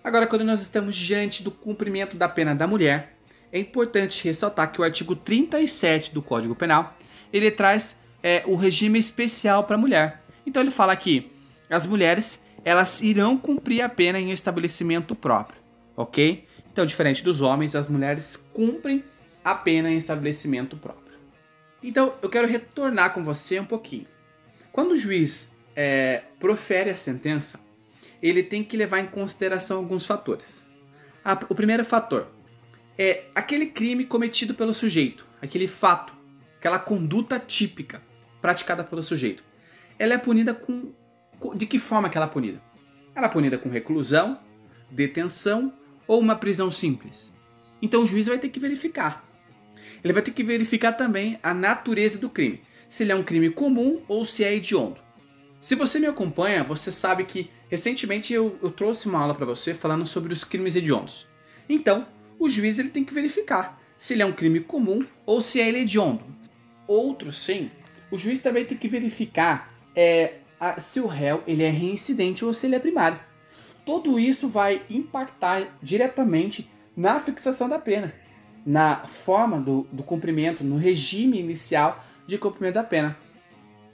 Agora, 0.03 0.27
quando 0.27 0.45
nós 0.45 0.61
estamos 0.61 0.95
diante 0.95 1.43
do 1.43 1.51
cumprimento 1.51 2.19
da 2.19 2.29
pena 2.29 2.55
da 2.55 2.67
mulher, 2.67 3.14
é 3.55 3.61
importante 3.61 4.25
ressaltar 4.25 4.73
que 4.73 4.81
o 4.81 4.85
artigo 4.85 5.15
37 5.15 6.13
do 6.13 6.21
Código 6.21 6.57
Penal, 6.57 6.97
ele 7.33 7.53
traz 7.53 7.97
é, 8.21 8.43
o 8.47 8.57
regime 8.57 8.99
especial 8.99 9.63
para 9.63 9.77
a 9.77 9.79
mulher. 9.79 10.25
Então 10.45 10.61
ele 10.61 10.73
fala 10.73 10.97
que 10.97 11.31
as 11.71 11.87
mulheres, 11.87 12.43
elas 12.65 13.01
irão 13.01 13.39
cumprir 13.39 13.83
a 13.83 13.89
pena 13.89 14.19
em 14.19 14.33
estabelecimento 14.33 15.15
próprio, 15.15 15.61
ok? 15.97 16.45
Então, 16.73 16.85
diferente 16.85 17.23
dos 17.23 17.41
homens, 17.41 17.77
as 17.77 17.87
mulheres 17.87 18.37
cumprem 18.53 19.05
a 19.45 19.55
pena 19.55 19.89
em 19.89 19.97
estabelecimento 19.97 20.77
próprio. 20.77 21.17
Então, 21.81 22.15
eu 22.21 22.29
quero 22.29 22.49
retornar 22.49 23.13
com 23.13 23.23
você 23.23 23.61
um 23.61 23.65
pouquinho. 23.65 24.09
Quando 24.73 24.91
o 24.91 24.97
juiz 24.97 25.49
é, 25.77 26.23
profere 26.41 26.91
a 26.91 26.97
sentença, 26.97 27.61
ele 28.21 28.43
tem 28.43 28.65
que 28.65 28.77
levar 28.77 28.99
em 28.99 29.07
consideração 29.07 29.77
alguns 29.77 30.05
fatores. 30.05 30.65
o 31.49 31.55
primeiro 31.55 31.85
fator 31.85 32.27
é 32.99 33.25
aquele 33.35 33.67
crime 33.67 34.05
cometido 34.05 34.55
pelo 34.55 34.73
sujeito, 34.73 35.27
aquele 35.41 35.67
fato, 35.67 36.13
aquela 36.59 36.79
conduta 36.79 37.39
típica 37.39 38.03
praticada 38.41 38.85
pelo 38.85 39.03
sujeito. 39.03 39.45
Ela 39.99 40.15
é 40.15 40.19
punida 40.19 40.55
com. 40.55 40.93
De 41.55 41.67
que 41.67 41.79
forma 41.79 42.09
que 42.09 42.17
ela 42.17 42.27
é 42.27 42.31
punida? 42.31 42.63
Ela 43.15 43.27
é 43.27 43.31
punida 43.31 43.59
com 43.59 43.69
reclusão, 43.69 44.39
detenção 44.91 45.73
ou 46.07 46.21
uma 46.21 46.37
prisão 46.37 46.71
simples? 46.71 47.33
Então 47.81 48.03
o 48.03 48.07
juiz 48.07 48.27
vai 48.27 48.39
ter 48.39 48.49
que 48.49 48.61
verificar. 48.61 49.25
Ele 50.03 50.13
vai 50.13 50.23
ter 50.23 50.31
que 50.31 50.45
verificar 50.45 50.93
também 50.93 51.39
a 51.43 51.55
natureza 51.55 52.19
do 52.19 52.29
crime, 52.29 52.63
se 52.89 53.03
ele 53.03 53.13
é 53.13 53.15
um 53.15 53.23
crime 53.23 53.51
comum 53.51 54.03
ou 54.07 54.25
se 54.25 54.45
é 54.45 54.55
hediondo. 54.55 54.99
Se 55.61 55.75
você 55.75 55.99
me 55.99 56.07
acompanha, 56.07 56.63
você 56.63 56.93
sabe 56.93 57.25
que 57.25 57.51
recentemente 57.71 58.33
eu, 58.33 58.59
eu 58.63 58.71
trouxe 58.71 59.07
uma 59.07 59.21
aula 59.21 59.35
para 59.35 59.47
você 59.47 59.73
falando 59.73 60.05
sobre 60.05 60.33
os 60.33 60.45
crimes 60.45 60.77
hediondos. 60.77 61.27
Então, 61.69 62.07
o 62.39 62.49
juiz 62.49 62.79
ele 62.79 62.91
tem 62.91 63.05
que 63.05 63.15
verificar 63.15 63.81
se 63.97 64.15
ele 64.15 64.23
é 64.23 64.27
um 64.27 64.33
crime 64.33 64.61
comum 64.61 65.05
ou 65.25 65.41
se 65.41 65.61
é 65.61 65.69
ele 65.69 65.81
hediondo. 65.81 66.25
Outro 66.87 67.33
sim, 67.33 67.71
o 68.11 68.19
juiz 68.19 68.41
também 68.41 68.65
tem 68.65 68.77
que 68.77 68.89
verificar 68.89 69.73
é, 69.97 70.35
a, 70.61 70.81
se 70.81 71.01
o 71.01 71.07
réu 71.07 71.43
ele 71.47 71.63
é 71.63 71.71
reincidente 71.71 72.45
ou 72.45 72.53
se 72.53 72.67
ele 72.67 72.75
é 72.75 72.79
primário. 72.79 73.19
Tudo 73.85 74.19
isso 74.19 74.49
vai 74.49 74.83
impactar 74.89 75.77
diretamente 75.83 76.71
na 76.97 77.21
fixação 77.21 77.69
da 77.69 77.79
pena, 77.79 78.15
na 78.65 79.07
forma 79.07 79.61
do, 79.61 79.87
do 79.93 80.03
cumprimento, 80.03 80.65
no 80.65 80.77
regime 80.77 81.39
inicial 81.39 82.03
de 82.27 82.39
cumprimento 82.39 82.75
da 82.75 82.85
pena. 82.85 83.17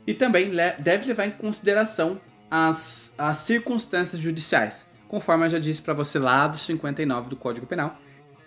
E 0.06 0.14
também 0.14 0.50
deve 0.78 1.06
levar 1.06 1.26
em 1.26 1.30
consideração 1.32 2.20
as, 2.50 3.12
as 3.16 3.38
circunstâncias 3.38 4.20
judiciais, 4.20 4.86
conforme 5.08 5.46
eu 5.46 5.50
já 5.50 5.58
disse 5.58 5.82
para 5.82 5.94
você 5.94 6.18
lá 6.18 6.46
do 6.46 6.56
59 6.56 7.30
do 7.30 7.36
Código 7.36 7.66
Penal. 7.66 7.96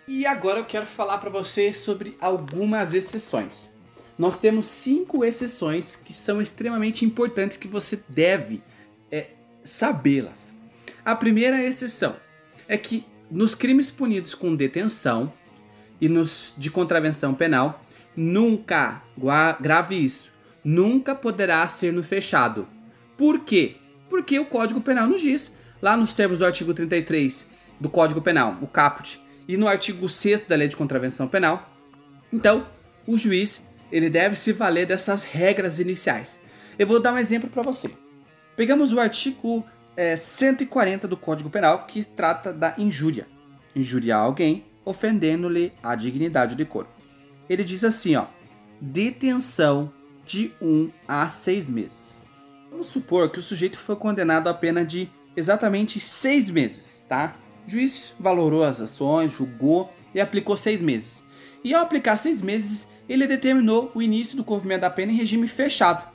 E 0.07 0.25
agora 0.25 0.59
eu 0.59 0.65
quero 0.65 0.85
falar 0.85 1.17
para 1.19 1.29
você 1.29 1.71
sobre 1.71 2.17
algumas 2.19 2.93
exceções. 2.93 3.71
Nós 4.17 4.37
temos 4.37 4.67
cinco 4.67 5.23
exceções 5.23 5.95
que 5.95 6.13
são 6.13 6.41
extremamente 6.41 7.05
importantes 7.05 7.57
que 7.57 7.67
você 7.67 7.99
deve 8.09 8.61
é, 9.09 9.27
sabê-las. 9.63 10.53
A 11.05 11.15
primeira 11.15 11.61
exceção 11.61 12.15
é 12.67 12.77
que 12.77 13.05
nos 13.31 13.55
crimes 13.55 13.89
punidos 13.89 14.35
com 14.35 14.55
detenção 14.55 15.31
e 16.01 16.09
nos 16.09 16.53
de 16.57 16.69
contravenção 16.69 17.33
penal, 17.33 17.83
nunca, 18.15 19.01
grave 19.59 19.95
isso, 19.95 20.31
nunca 20.63 21.15
poderá 21.15 21.65
ser 21.67 21.93
no 21.93 22.03
fechado. 22.03 22.67
Por 23.17 23.39
quê? 23.39 23.77
Porque 24.09 24.37
o 24.37 24.45
Código 24.45 24.81
Penal 24.81 25.07
nos 25.07 25.21
diz, 25.21 25.51
lá 25.81 25.95
nos 25.95 26.13
termos 26.13 26.39
do 26.39 26.45
artigo 26.45 26.73
33 26.73 27.47
do 27.79 27.89
Código 27.89 28.21
Penal, 28.21 28.57
o 28.61 28.67
caput, 28.67 29.22
e 29.47 29.57
no 29.57 29.67
artigo 29.67 30.07
6 30.07 30.43
da 30.43 30.55
Lei 30.55 30.67
de 30.67 30.75
Contravenção 30.75 31.27
Penal, 31.27 31.69
então, 32.33 32.65
o 33.05 33.15
juiz 33.15 33.61
ele 33.91 34.09
deve 34.09 34.35
se 34.35 34.51
valer 34.51 34.87
dessas 34.87 35.23
regras 35.23 35.79
iniciais. 35.79 36.39
Eu 36.79 36.87
vou 36.87 36.99
dar 36.99 37.13
um 37.13 37.17
exemplo 37.19 37.47
para 37.47 37.61
você. 37.61 37.91
Pegamos 38.55 38.91
o 38.91 38.99
artigo 38.99 39.63
é, 39.95 40.17
140 40.17 41.07
do 41.07 41.15
Código 41.15 41.47
Penal, 41.47 41.85
que 41.85 42.03
trata 42.03 42.51
da 42.51 42.73
injúria. 42.75 43.27
Injuriar 43.75 44.19
alguém, 44.21 44.65
ofendendo-lhe 44.83 45.71
a 45.83 45.93
dignidade 45.93 46.55
de 46.55 46.65
corpo. 46.65 46.91
Ele 47.47 47.63
diz 47.63 47.83
assim, 47.83 48.15
ó, 48.15 48.25
detenção 48.81 49.93
de 50.25 50.51
1 50.59 50.67
um 50.67 50.91
a 51.07 51.29
6 51.29 51.69
meses. 51.69 52.21
Vamos 52.71 52.87
supor 52.87 53.29
que 53.29 53.37
o 53.37 53.43
sujeito 53.43 53.77
foi 53.77 53.95
condenado 53.95 54.47
a 54.47 54.53
pena 54.55 54.83
de 54.83 55.07
exatamente 55.35 55.99
6 55.99 56.49
meses, 56.49 57.05
tá? 57.07 57.35
O 57.65 57.69
juiz 57.69 58.13
valorou 58.19 58.63
as 58.63 58.79
ações, 58.79 59.31
julgou 59.31 59.91
e 60.13 60.21
aplicou 60.21 60.57
6 60.57 60.81
meses. 60.81 61.23
E 61.63 61.73
ao 61.73 61.83
aplicar 61.83 62.17
6 62.17 62.41
meses, 62.41 62.89
ele 63.07 63.27
determinou 63.27 63.91
o 63.93 64.01
início 64.01 64.35
do 64.35 64.43
cumprimento 64.43 64.81
da 64.81 64.89
pena 64.89 65.11
em 65.11 65.17
regime 65.17 65.47
fechado. 65.47 66.07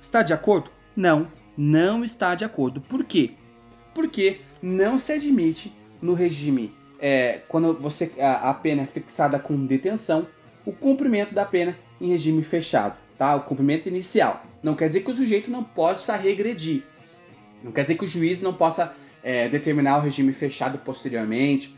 Está 0.00 0.22
de 0.22 0.32
acordo? 0.32 0.70
Não 0.96 1.28
não 1.56 2.02
está 2.02 2.34
de 2.34 2.44
acordo. 2.44 2.80
Por 2.80 3.04
quê? 3.04 3.32
Porque 3.94 4.40
não 4.62 4.98
se 4.98 5.12
admite 5.12 5.72
no 6.00 6.14
regime, 6.14 6.72
é, 6.98 7.42
quando 7.48 7.74
você 7.74 8.10
a, 8.18 8.50
a, 8.50 8.54
pena 8.54 8.82
é 8.82 8.86
fixada 8.86 9.38
com 9.38 9.66
detenção, 9.66 10.26
o 10.64 10.72
cumprimento 10.72 11.34
da 11.34 11.44
pena 11.44 11.76
em 12.00 12.08
regime 12.08 12.42
fechado, 12.42 12.96
tá? 13.18 13.34
O 13.36 13.42
cumprimento 13.42 13.88
inicial. 13.88 14.44
Não 14.62 14.74
quer 14.74 14.88
dizer 14.88 15.00
que 15.00 15.10
o 15.10 15.14
sujeito 15.14 15.50
não 15.50 15.62
possa 15.62 16.16
regredir. 16.16 16.82
Não 17.62 17.70
quer 17.70 17.82
dizer 17.82 17.96
que 17.96 18.04
o 18.04 18.08
juiz 18.08 18.40
não 18.40 18.54
possa 18.54 18.94
é, 19.22 19.48
determinar 19.48 19.98
o 19.98 20.00
regime 20.00 20.32
fechado 20.32 20.78
posteriormente, 20.78 21.76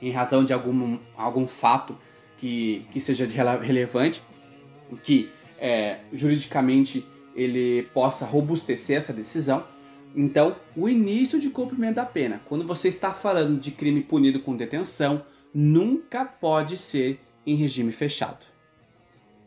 em 0.00 0.10
razão 0.10 0.44
de 0.44 0.52
algum, 0.52 0.98
algum 1.16 1.48
fato 1.48 1.96
que, 2.36 2.86
que 2.90 3.00
seja 3.00 3.26
relevante, 3.60 4.22
que 5.02 5.30
é, 5.58 6.00
juridicamente 6.12 7.04
ele 7.34 7.84
possa 7.94 8.24
robustecer 8.24 8.96
essa 8.98 9.12
decisão. 9.12 9.66
Então, 10.14 10.56
o 10.74 10.88
início 10.88 11.38
de 11.38 11.50
cumprimento 11.50 11.96
da 11.96 12.06
pena, 12.06 12.40
quando 12.46 12.66
você 12.66 12.88
está 12.88 13.12
falando 13.12 13.58
de 13.58 13.70
crime 13.70 14.02
punido 14.02 14.40
com 14.40 14.56
detenção, 14.56 15.24
nunca 15.52 16.24
pode 16.24 16.76
ser 16.76 17.20
em 17.46 17.54
regime 17.54 17.92
fechado. 17.92 18.44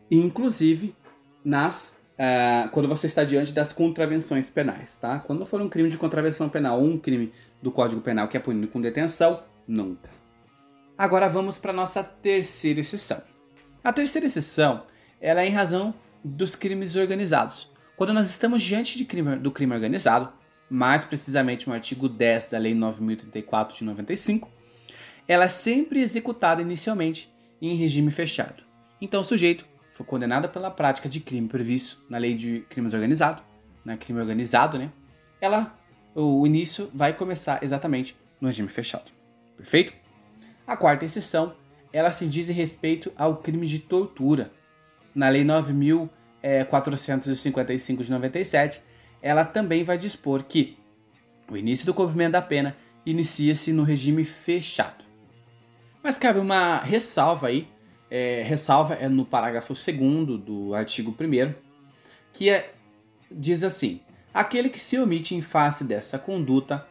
Inclusive, 0.10 0.96
nas 1.44 1.99
uh, 2.20 2.70
quando 2.70 2.90
você 2.90 3.08
está 3.08 3.24
diante 3.24 3.54
das 3.54 3.72
contravenções 3.72 4.50
penais, 4.50 4.98
tá? 4.98 5.20
Quando 5.20 5.46
for 5.46 5.62
um 5.62 5.70
crime 5.70 5.90
de 5.90 5.98
contravenção 5.98 6.50
penal 6.50 6.82
ou 6.82 6.86
um 6.86 6.98
crime 6.98 7.32
do 7.62 7.72
Código 7.72 8.02
Penal 8.02 8.28
que 8.28 8.36
é 8.36 8.40
punido 8.40 8.68
com 8.68 8.82
detenção, 8.82 9.42
nunca. 9.68 10.10
Agora 10.98 11.30
vamos 11.30 11.58
para 11.58 11.72
nossa 11.72 12.04
terceira 12.04 12.82
exceção. 12.82 13.22
A 13.82 13.94
terceira 13.94 14.28
exceção, 14.28 14.84
ela 15.22 15.42
é 15.42 15.48
em 15.48 15.52
razão 15.52 15.94
dos 16.24 16.56
crimes 16.56 16.98
organizados. 16.98 17.72
Quando 17.96 18.14
nós 18.14 18.30
estamos 18.30 18.62
diante 18.62 19.04
crime, 19.06 19.38
do 19.38 19.52
crime 19.52 19.74
organizado, 19.74 20.30
mais 20.70 21.06
precisamente 21.06 21.68
no 21.68 21.74
artigo 21.74 22.08
10 22.08 22.46
da 22.46 22.58
Lei 22.58 22.76
9034 22.76 23.78
de 23.78 23.84
95, 23.86 24.50
ela 25.28 25.46
é 25.46 25.50
sempre 25.50 26.02
executada 26.02 26.62
inicialmente 26.62 27.32
em 27.62 27.76
regime 27.76 28.12
fechado. 28.12 28.64
Então 29.02 29.22
o 29.22 29.24
sujeito 29.24 29.66
foi 30.00 30.06
condenado 30.06 30.48
pela 30.48 30.72
prática 30.72 31.10
de 31.10 31.20
crime 31.20 31.50
previsto 31.50 32.02
na 32.10 32.18
Lei 32.18 32.34
de 32.34 32.62
Crimes 32.70 32.94
Organizados, 32.94 33.44
né, 33.84 33.98
crime 33.98 34.22
organizado, 34.22 34.80
né? 34.80 34.90
Ela, 35.42 35.78
o 36.16 36.48
início 36.48 36.90
vai 36.94 37.12
começar 37.12 37.62
exatamente 37.62 38.16
no 38.40 38.48
regime 38.48 38.70
fechado. 38.70 39.12
Perfeito? 39.58 39.92
A 40.66 40.78
quarta 40.78 41.04
exceção, 41.04 41.54
ela 41.92 42.14
se 42.14 42.26
diz 42.26 42.50
em 42.50 42.54
respeito 42.54 43.12
ao 43.18 43.36
crime 43.36 43.68
de 43.68 43.80
tortura. 43.80 44.54
Na 45.14 45.28
Lei 45.28 45.44
9.455 45.44 48.02
de 48.02 48.10
97, 48.10 48.82
ela 49.22 49.44
também 49.44 49.84
vai 49.84 49.98
dispor 49.98 50.46
que 50.46 50.78
o 51.52 51.58
início 51.58 51.86
do 51.86 51.94
cumprimento 51.94 52.32
da 52.32 52.42
pena 52.42 52.74
inicia-se 53.06 53.74
no 53.74 53.84
regime 53.84 54.24
fechado. 54.24 55.04
Mas 56.02 56.18
cabe 56.18 56.40
uma 56.40 56.78
ressalva 56.78 57.48
aí, 57.48 57.68
é, 58.10 58.44
ressalva 58.44 58.96
é 58.96 59.08
no 59.08 59.26
parágrafo 59.26 59.74
2 59.74 60.40
do 60.40 60.74
artigo 60.74 61.16
1 61.20 61.54
que 62.34 62.50
é, 62.50 62.74
diz 63.32 63.64
assim: 63.64 64.02
aquele 64.34 64.70
que 64.70 64.80
se 64.80 64.98
omite 64.98 65.36
em 65.36 65.42
face 65.42 65.84
dessa 65.84 66.18
conduta, 66.18 66.88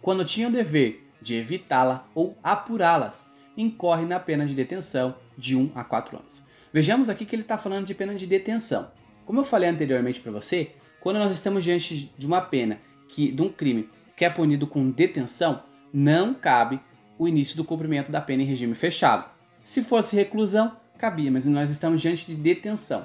quando 0.00 0.24
tinha 0.24 0.48
o 0.48 0.52
dever 0.52 1.04
de 1.20 1.34
evitá-la 1.34 2.06
ou 2.14 2.36
apurá-las, 2.42 3.26
incorre 3.56 4.04
na 4.04 4.20
pena 4.20 4.46
de 4.46 4.54
detenção 4.54 5.16
de 5.36 5.56
1 5.56 5.72
a 5.74 5.82
4 5.82 6.18
anos. 6.18 6.42
Vejamos 6.72 7.08
aqui 7.08 7.24
que 7.24 7.34
ele 7.34 7.42
está 7.42 7.56
falando 7.56 7.86
de 7.86 7.94
pena 7.94 8.14
de 8.14 8.26
detenção. 8.26 8.90
Como 9.24 9.40
eu 9.40 9.44
falei 9.44 9.68
anteriormente 9.68 10.20
para 10.20 10.30
você, 10.30 10.72
quando 11.00 11.18
nós 11.18 11.32
estamos 11.32 11.64
diante 11.64 12.12
de 12.16 12.26
uma 12.26 12.40
pena 12.40 12.78
que 13.08 13.32
de 13.32 13.42
um 13.42 13.48
crime 13.48 13.88
que 14.14 14.24
é 14.24 14.30
punido 14.30 14.66
com 14.66 14.90
detenção, 14.90 15.62
não 15.92 16.34
cabe 16.34 16.80
o 17.18 17.26
início 17.26 17.56
do 17.56 17.64
cumprimento 17.64 18.10
da 18.10 18.20
pena 18.20 18.42
em 18.42 18.46
regime 18.46 18.74
fechado. 18.74 19.35
Se 19.66 19.82
fosse 19.82 20.14
reclusão, 20.14 20.76
cabia, 20.96 21.28
mas 21.28 21.44
nós 21.44 21.72
estamos 21.72 22.00
diante 22.00 22.24
de 22.24 22.36
detenção. 22.36 23.04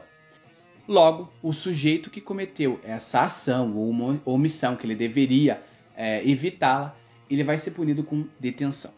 Logo, 0.87 1.33
o 1.41 1.51
sujeito 1.51 2.11
que 2.11 2.21
cometeu 2.21 2.79
essa 2.83 3.21
ação 3.21 3.75
ou 3.75 3.89
uma 3.89 4.21
omissão 4.23 4.75
que 4.75 4.85
ele 4.85 4.93
deveria 4.93 5.59
é, 5.97 6.21
evitá-la, 6.23 6.95
ele 7.27 7.43
vai 7.43 7.57
ser 7.57 7.71
punido 7.71 8.03
com 8.03 8.27
detenção, 8.39 8.93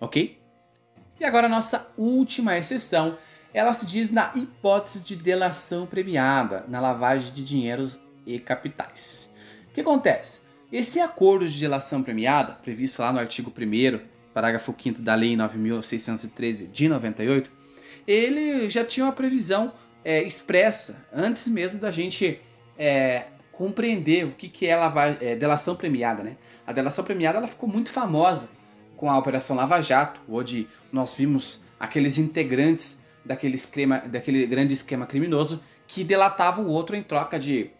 ok? 0.00 0.38
E 1.18 1.24
agora 1.24 1.48
a 1.48 1.50
nossa 1.50 1.88
última 1.96 2.56
exceção, 2.56 3.18
ela 3.52 3.74
se 3.74 3.84
diz 3.84 4.12
na 4.12 4.30
hipótese 4.36 5.02
de 5.02 5.16
delação 5.16 5.86
premiada, 5.86 6.66
na 6.68 6.80
lavagem 6.80 7.34
de 7.34 7.42
dinheiros 7.42 8.00
e 8.24 8.38
capitais. 8.38 9.28
O 9.68 9.72
que 9.72 9.80
acontece? 9.80 10.40
Esse 10.70 11.00
acordo 11.00 11.48
de 11.48 11.58
delação 11.58 12.00
premiada, 12.00 12.52
previsto 12.52 13.02
lá 13.02 13.12
no 13.12 13.18
artigo 13.18 13.50
1 13.50 14.17
parágrafo 14.32 14.74
5 14.80 15.02
da 15.02 15.14
Lei 15.14 15.34
9.613 15.36 16.70
de 16.70 16.88
98, 16.88 17.50
ele 18.06 18.68
já 18.68 18.84
tinha 18.84 19.06
uma 19.06 19.12
previsão 19.12 19.72
é, 20.04 20.22
expressa 20.22 21.04
antes 21.12 21.46
mesmo 21.48 21.78
da 21.78 21.90
gente 21.90 22.40
é, 22.78 23.26
compreender 23.52 24.24
o 24.24 24.30
que, 24.30 24.48
que 24.48 24.66
é, 24.66 24.76
lavar, 24.76 25.16
é, 25.20 25.34
delação 25.34 25.74
premiada. 25.74 26.22
Né? 26.22 26.36
A 26.66 26.72
delação 26.72 27.04
premiada 27.04 27.38
ela 27.38 27.46
ficou 27.46 27.68
muito 27.68 27.90
famosa 27.90 28.48
com 28.96 29.10
a 29.10 29.18
Operação 29.18 29.56
Lava 29.56 29.80
Jato, 29.80 30.20
onde 30.28 30.68
nós 30.92 31.14
vimos 31.14 31.60
aqueles 31.78 32.18
integrantes 32.18 32.98
daquele, 33.24 33.54
esquema, 33.54 33.98
daquele 33.98 34.46
grande 34.46 34.72
esquema 34.72 35.06
criminoso 35.06 35.60
que 35.86 36.02
delatava 36.04 36.60
o 36.60 36.68
outro 36.68 36.96
em 36.96 37.02
troca 37.02 37.38
de 37.38 37.70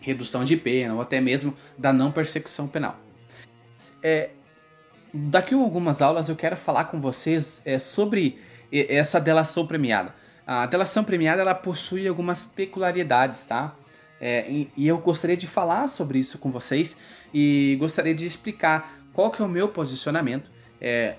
redução 0.00 0.44
de 0.44 0.56
pena 0.56 0.94
ou 0.94 1.00
até 1.00 1.20
mesmo 1.20 1.54
da 1.76 1.92
não 1.92 2.10
persecução 2.10 2.66
penal. 2.66 2.98
É, 4.02 4.30
daqui 5.12 5.54
a 5.54 5.58
algumas 5.58 6.02
aulas 6.02 6.28
eu 6.28 6.36
quero 6.36 6.56
falar 6.56 6.84
com 6.84 7.00
vocês 7.00 7.62
é, 7.64 7.78
sobre 7.78 8.38
essa 8.70 9.20
delação 9.20 9.66
premiada. 9.66 10.14
A 10.46 10.66
delação 10.66 11.04
premiada 11.04 11.42
ela 11.42 11.54
possui 11.54 12.08
algumas 12.08 12.44
peculiaridades, 12.44 13.44
tá? 13.44 13.74
É, 14.20 14.50
e, 14.50 14.70
e, 14.76 14.88
eu 14.88 14.98
gostaria 14.98 15.36
de 15.36 15.46
falar 15.46 15.86
sobre 15.88 16.18
isso 16.18 16.38
com 16.38 16.50
vocês 16.50 16.96
e 17.32 17.76
gostaria 17.78 18.14
de 18.14 18.26
explicar 18.26 18.98
qual 19.12 19.30
que 19.30 19.40
é 19.40 19.44
o 19.44 19.48
meu 19.48 19.68
posicionamento. 19.68 20.50
É, 20.80 21.16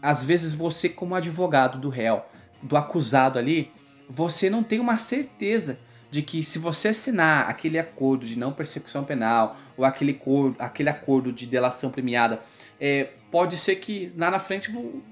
às 0.00 0.22
vezes 0.22 0.54
você 0.54 0.88
como 0.88 1.14
advogado 1.14 1.78
do 1.78 1.88
réu, 1.88 2.24
do 2.62 2.76
acusado 2.76 3.38
ali, 3.38 3.72
você 4.08 4.48
não 4.48 4.62
tem 4.62 4.78
uma 4.78 4.96
certeza 4.96 5.78
de 6.10 6.22
que 6.22 6.42
se 6.42 6.58
você 6.58 6.88
assinar 6.88 7.48
aquele 7.48 7.78
acordo 7.78 8.26
de 8.26 8.38
não 8.38 8.52
persecução 8.52 9.04
penal 9.04 9.56
ou 9.76 9.84
aquele 9.84 10.12
acordo, 10.12 10.56
aquele 10.58 10.88
acordo 10.88 11.32
de 11.32 11.46
delação 11.46 11.90
premiada, 11.90 12.40
é, 12.80 13.10
pode 13.30 13.56
ser 13.56 13.76
que 13.76 14.12
lá 14.16 14.30
na 14.30 14.38
frente 14.38 14.70
o, 14.70 15.02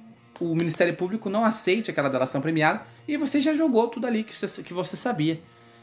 o, 0.41 0.55
Ministério 0.55 0.95
Público 0.95 1.29
não 1.29 1.45
aceite 1.45 1.91
aquela 1.91 2.09
delação 2.09 2.41
premiada 2.41 2.83
e 3.07 3.17
você 3.17 3.41
já 3.41 3.55
jogou 3.55 3.89
tudo 3.89 4.07
ali 4.07 4.25
que 4.25 4.37
você, 4.37 4.63
que 4.63 4.73
você 4.73 4.97
sabia. 4.97 5.41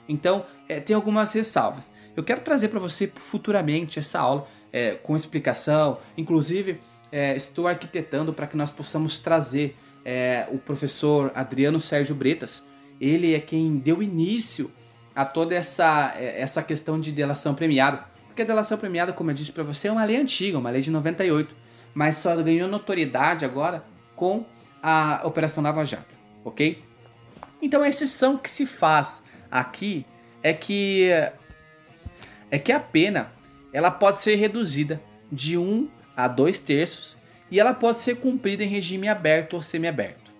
Então, 0.08 0.46
é, 0.68 0.80
tem 0.80 0.96
algumas 0.96 1.32
ressalvas. 1.34 1.92
Eu 2.16 2.24
quero 2.24 2.42
trazer 2.42 2.70
para 2.70 2.80
você 2.80 3.12
futuramente 3.16 4.00
essa 4.00 4.20
aula 4.20 4.48
é, 4.72 4.92
com 4.96 5.16
explicação, 5.16 6.00
inclusive 6.18 6.80
é, 7.12 7.36
estou 7.36 7.68
arquitetando 7.68 8.34
para 8.34 8.48
que 8.48 8.58
nós 8.58 8.72
possamos 8.72 9.18
trazer 9.18 9.76
é, 10.04 10.48
o 10.52 10.58
professor 10.58 11.32
Adriano 11.36 11.80
Sérgio 11.80 12.16
Bretas. 12.16 12.66
Ele 13.00 13.34
é 13.34 13.40
quem 13.40 13.78
deu 13.78 14.02
início 14.02 14.72
a 15.16 15.26
toda 15.26 15.56
essa, 15.56 16.14
é, 16.16 16.42
essa 16.42 16.64
questão 16.64 17.00
de 17.00 17.12
delação 17.12 17.54
premiada. 17.54 18.06
Porque 18.28 18.42
a 18.42 18.46
delação 18.46 18.78
premiada, 18.78 19.12
como 19.12 19.30
eu 19.32 19.36
disse 19.36 19.52
para 19.52 19.64
você, 19.64 19.88
é 19.88 19.92
uma 19.92 20.04
lei 20.04 20.18
antiga, 20.18 20.58
uma 20.58 20.70
lei 20.70 20.82
de 20.82 20.90
98, 20.90 21.56
mas 21.94 22.18
só 22.18 22.36
ganhou 22.42 22.68
notoriedade 22.68 23.44
agora 23.44 23.84
com 24.16 24.46
a 24.82 25.22
Operação 25.24 25.64
Lava 25.64 25.86
Jato, 25.86 26.16
ok? 26.44 26.82
Então 27.62 27.84
a 27.84 27.90
exceção 27.90 28.38
que 28.38 28.50
se 28.50 28.66
faz 28.66 29.24
aqui 29.52 30.06
é 30.42 30.54
que 30.54 31.10
é 32.50 32.58
que 32.58 32.72
a 32.72 32.80
pena 32.80 33.32
ela 33.72 33.92
pode 33.92 34.20
ser 34.20 34.36
reduzida 34.36 35.02
de 35.32 35.58
1 35.58 35.62
um 35.62 35.90
a 36.16 36.28
2 36.28 36.60
terços 36.60 37.16
e 37.50 37.60
ela 37.60 37.74
pode 37.74 38.00
ser 38.00 38.16
cumprida 38.16 38.64
em 38.64 38.68
regime 38.68 39.08
aberto 39.08 39.54
ou 39.54 39.62
semiaberto. 39.62 40.32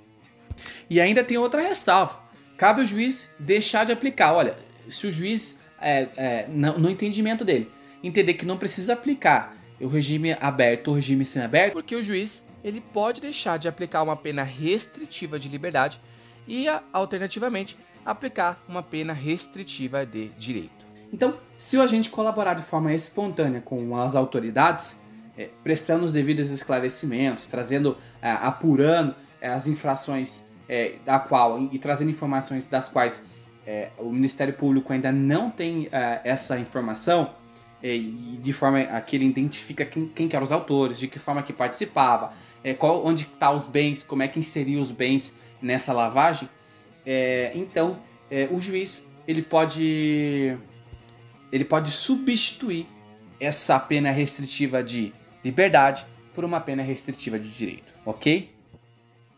E 0.90 1.00
ainda 1.00 1.24
tem 1.24 1.38
outra 1.38 1.62
ressalva 1.62 2.21
cabe 2.62 2.82
ao 2.82 2.86
juiz 2.86 3.32
deixar 3.40 3.88
de 3.88 3.92
aplicar. 3.92 4.34
Olha, 4.34 4.56
se 4.88 5.08
o 5.08 5.12
juiz, 5.12 5.60
é, 5.82 6.08
é, 6.16 6.48
no, 6.48 6.78
no 6.78 6.92
entendimento 6.92 7.44
dele, 7.44 7.72
entender 8.04 8.36
que 8.36 8.46
não 8.46 8.56
precisa 8.56 8.94
aplicar 8.94 9.58
o 9.80 9.88
regime 9.88 10.38
aberto 10.40 10.90
ou 10.90 10.94
o 10.94 10.96
regime 10.98 11.26
semiaberto, 11.26 11.74
porque 11.74 11.96
o 11.96 12.04
juiz 12.04 12.44
ele 12.64 12.80
pode 12.80 13.20
deixar 13.20 13.58
de 13.58 13.68
aplicar 13.68 14.04
uma 14.04 14.16
pena 14.16 14.44
restritiva 14.44 15.40
de 15.40 15.50
liberdade 15.50 16.00
e, 16.48 16.68
alternativamente, 16.94 17.76
aplicar 18.06 18.64
uma 18.70 18.84
pena 18.84 19.12
restritiva 19.12 20.06
de 20.06 20.30
direito. 20.38 20.86
Então, 21.12 21.40
se 21.58 21.78
o 21.78 21.82
agente 21.82 22.12
colaborar 22.12 22.54
de 22.54 22.62
forma 22.62 22.94
espontânea 22.94 23.60
com 23.60 23.98
as 23.98 24.16
autoridades, 24.16 24.96
é, 25.36 25.50
prestando 25.64 26.06
os 26.06 26.14
devidos 26.14 26.52
esclarecimentos, 26.52 27.48
trazendo, 27.48 27.98
é, 28.22 28.30
apurando 28.30 29.16
é, 29.42 29.50
as 29.50 29.66
infrações 29.66 30.46
é, 30.72 30.94
da 31.06 31.20
qual 31.20 31.62
e 31.70 31.78
trazendo 31.78 32.10
informações 32.10 32.66
das 32.66 32.88
quais 32.88 33.22
é, 33.68 33.90
o 33.98 34.10
Ministério 34.10 34.54
Público 34.54 34.94
ainda 34.94 35.12
não 35.12 35.52
tem 35.52 35.90
é, 35.92 36.22
essa 36.24 36.58
informação 36.58 37.36
é, 37.84 37.94
e 37.94 38.40
de 38.42 38.54
forma 38.54 38.80
a 38.80 39.02
que 39.02 39.18
ele 39.18 39.26
identifica 39.26 39.86
quem, 39.86 40.08
quem 40.08 40.30
que 40.30 40.36
eram 40.36 40.46
os 40.46 40.52
autores, 40.52 40.98
de 40.98 41.10
que 41.10 41.20
forma 41.20 41.44
que 41.44 41.52
participava, 41.52 42.32
é, 42.64 42.74
qual, 42.74 43.06
onde 43.06 43.24
estão 43.24 43.38
tá 43.38 43.52
os 43.52 43.68
bens, 43.68 44.02
como 44.02 44.24
é 44.24 44.30
que 44.30 44.40
inserir 44.40 44.78
os 44.78 44.92
bens 44.92 45.36
nessa 45.62 45.92
lavagem. 45.92 46.50
É, 47.06 47.52
então, 47.54 48.00
o 48.50 48.62
juiz 48.62 49.06
ele 49.28 49.42
pode 49.42 50.58
ele 51.52 51.66
pode 51.66 51.92
substituir 51.92 52.88
essa 53.42 53.78
pena 53.78 54.10
restritiva 54.10 54.82
de 54.82 55.12
liberdade 55.44 56.06
por 56.34 56.46
uma 56.46 56.62
pena 56.62 56.82
restritiva 56.82 57.38
de 57.38 57.50
direito, 57.50 57.94
ok? 58.06 58.61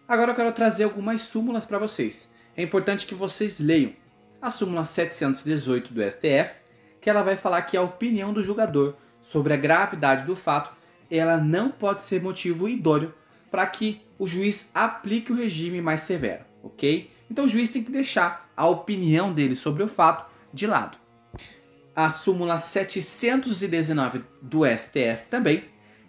Agora 0.08 0.32
eu 0.32 0.36
quero 0.36 0.52
trazer 0.52 0.84
algumas 0.84 1.22
súmulas 1.22 1.66
para 1.66 1.80
vocês. 1.80 2.32
É 2.58 2.62
importante 2.62 3.08
que 3.08 3.16
vocês 3.16 3.60
leiam 3.60 3.94
a 4.42 4.52
súmula 4.52 4.86
718 4.86 5.94
do 5.94 6.02
STF, 6.04 6.56
que 7.00 7.10
ela 7.10 7.24
vai 7.24 7.38
falar 7.38 7.62
que 7.62 7.78
a 7.78 7.82
opinião 7.82 8.34
do 8.34 8.44
julgador 8.44 8.96
sobre 9.22 9.54
a 9.54 9.58
gravidade 9.58 10.26
do 10.26 10.36
fato, 10.36 10.76
ela 11.10 11.38
não 11.38 11.72
pode 11.72 12.04
ser 12.04 12.22
motivo 12.22 12.68
idôneo 12.68 13.14
para 13.50 13.66
que 13.66 14.02
o 14.20 14.28
juiz 14.28 14.70
aplique 14.74 15.32
o 15.32 15.36
regime 15.36 15.82
mais 15.82 16.02
severo, 16.02 16.44
ok? 16.62 17.10
Então 17.32 17.46
o 17.46 17.48
juiz 17.48 17.70
tem 17.70 17.84
que 17.84 17.92
deixar 17.92 18.52
a 18.56 18.68
opinião 18.68 19.32
dele 19.32 19.56
sobre 19.56 19.84
o 19.84 19.88
fato 19.88 20.30
de 20.54 20.68
lado. 20.68 20.98
A 21.96 22.10
súmula 22.10 22.60
719 22.60 24.24
do 24.42 24.66
STF 24.66 25.28
também, 25.30 25.64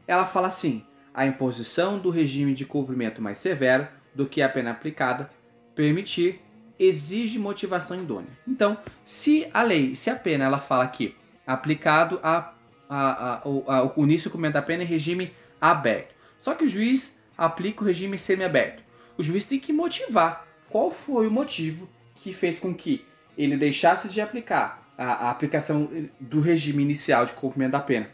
ela 0.06 0.26
fala 0.26 0.48
assim: 0.48 0.84
a 1.14 1.24
imposição 1.24 1.98
do 1.98 2.10
regime 2.10 2.52
de 2.52 2.66
cumprimento 2.66 3.22
mais 3.22 3.38
severo 3.38 3.86
do 4.12 4.26
que 4.26 4.42
a 4.42 4.48
pena 4.48 4.72
aplicada 4.72 5.30
permitir 5.74 6.40
exige 6.78 7.38
motivação 7.38 7.96
idônea. 7.96 8.30
Então, 8.46 8.76
se 9.04 9.46
a 9.54 9.62
lei, 9.62 9.94
se 9.94 10.10
a 10.10 10.16
pena 10.16 10.44
ela 10.44 10.58
fala 10.58 10.88
que 10.88 11.14
aplicado 11.46 12.18
a, 12.20 12.52
a, 12.88 12.98
a, 12.98 13.42
a, 13.76 13.92
o 13.96 14.02
início 14.02 14.30
cumprimento 14.30 14.54
da 14.54 14.62
pena 14.62 14.82
em 14.82 14.86
regime 14.86 15.32
aberto, 15.60 16.14
só 16.40 16.54
que 16.54 16.64
o 16.64 16.68
juiz 16.68 17.16
aplica 17.38 17.82
o 17.82 17.86
regime 17.86 18.18
semiaberto. 18.18 18.82
O 19.16 19.22
juiz 19.22 19.44
tem 19.44 19.60
que 19.60 19.72
motivar 19.72 20.46
qual 20.68 20.90
foi 20.90 21.28
o 21.28 21.30
motivo 21.30 21.88
que 22.16 22.32
fez 22.32 22.58
com 22.58 22.74
que 22.74 23.04
ele 23.38 23.56
deixasse 23.56 24.08
de 24.08 24.20
aplicar 24.20 24.84
a, 24.98 25.26
a 25.26 25.30
aplicação 25.30 25.88
do 26.18 26.40
regime 26.40 26.82
inicial 26.82 27.24
de 27.24 27.32
cumprimento 27.32 27.72
da 27.72 27.80
pena 27.80 28.08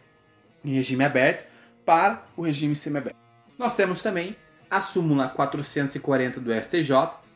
em 0.63 0.75
regime 0.75 1.05
aberto 1.05 1.50
para 1.91 2.23
o 2.37 2.43
regime 2.43 2.77
semiaberto. 2.77 3.19
Nós 3.59 3.75
temos 3.75 4.01
também 4.01 4.37
a 4.71 4.81
súmula 4.81 5.29
440 5.29 6.39
do 6.39 6.55
STJ, 6.55 6.93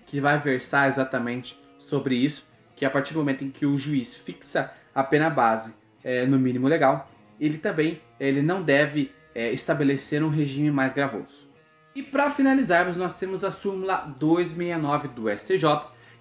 que 0.07 0.21
vai 0.21 0.39
versar 0.39 0.89
exatamente 0.89 1.61
sobre 1.77 2.15
isso, 2.15 2.47
que 2.77 2.85
a 2.85 2.91
partir 2.91 3.15
do 3.15 3.19
momento 3.19 3.43
em 3.43 3.51
que 3.51 3.67
o 3.67 3.77
juiz 3.77 4.17
fixa 4.17 4.71
a 4.95 5.03
pena 5.03 5.29
base 5.29 5.75
é, 6.05 6.25
no 6.25 6.39
mínimo 6.39 6.69
legal, 6.69 7.11
ele 7.41 7.59
também 7.59 8.01
ele 8.21 8.43
não 8.43 8.63
deve 8.63 9.11
é, 9.35 9.51
estabelecer 9.51 10.23
um 10.23 10.29
regime 10.29 10.71
mais 10.71 10.93
gravoso. 10.93 11.51
E 11.93 12.01
para 12.01 12.31
finalizarmos, 12.31 12.97
nós 12.97 13.19
temos 13.19 13.43
a 13.43 13.51
súmula 13.51 14.15
269 14.21 15.09
do 15.09 15.29
STJ, 15.37 15.65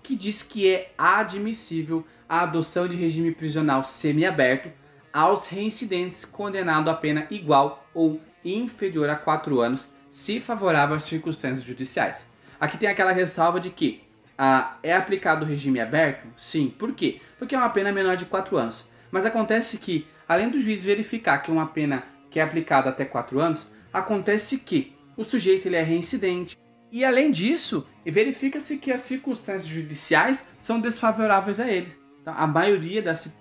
que 0.02 0.16
diz 0.16 0.42
que 0.42 0.68
é 0.74 0.92
admissível 0.98 2.04
a 2.28 2.42
adoção 2.42 2.88
de 2.88 2.98
regime 2.98 3.32
prisional 3.32 3.84
semiaberto 3.84 4.72
aos 5.14 5.46
reincidentes 5.46 6.26
condenados 6.26 6.92
a 6.92 6.96
pena 6.96 7.28
igual 7.30 7.88
ou 7.94 8.20
inferior 8.44 9.08
a 9.10 9.16
4 9.16 9.62
anos, 9.62 9.90
se 10.10 10.40
favorável 10.40 10.96
às 10.96 11.04
circunstâncias 11.04 11.64
judiciais. 11.64 12.28
Aqui 12.60 12.78
tem 12.78 12.90
aquela 12.90 13.12
ressalva 13.12 13.60
de 13.60 13.70
que 13.70 14.04
ah, 14.38 14.78
é 14.82 14.94
aplicado 14.96 15.46
o 15.46 15.48
regime 15.48 15.80
aberto? 15.80 16.28
Sim. 16.36 16.74
Por 16.78 16.94
quê? 16.94 17.22
Porque 17.38 17.54
é 17.54 17.58
uma 17.58 17.70
pena 17.70 17.92
menor 17.92 18.18
de 18.18 18.26
4 18.26 18.58
anos. 18.58 18.90
Mas 19.12 19.26
acontece 19.26 19.78
que, 19.78 20.08
além 20.28 20.50
do 20.50 20.60
juiz 20.60 20.84
verificar 20.84 21.38
que 21.40 21.52
uma 21.52 21.68
pena 21.68 22.04
que 22.32 22.40
é 22.40 22.44
aplicada 22.44 22.90
até 22.90 23.06
4 23.06 23.40
anos, 23.40 23.72
acontece 23.94 24.58
que 24.58 24.96
o 25.16 25.24
sujeito 25.24 25.68
ele 25.68 25.76
é 25.76 25.84
reincidente. 25.84 26.58
E 26.92 27.06
além 27.06 27.30
disso, 27.30 27.88
verifica-se 28.06 28.78
que 28.78 28.92
as 28.92 29.02
circunstâncias 29.02 29.68
judiciais 29.68 30.46
são 30.58 30.80
desfavoráveis 30.80 31.60
a 31.60 31.68
ele. 31.68 31.96
Então, 32.24 32.34
a 32.36 32.48
maioria 32.48 33.02
das, 33.02 33.32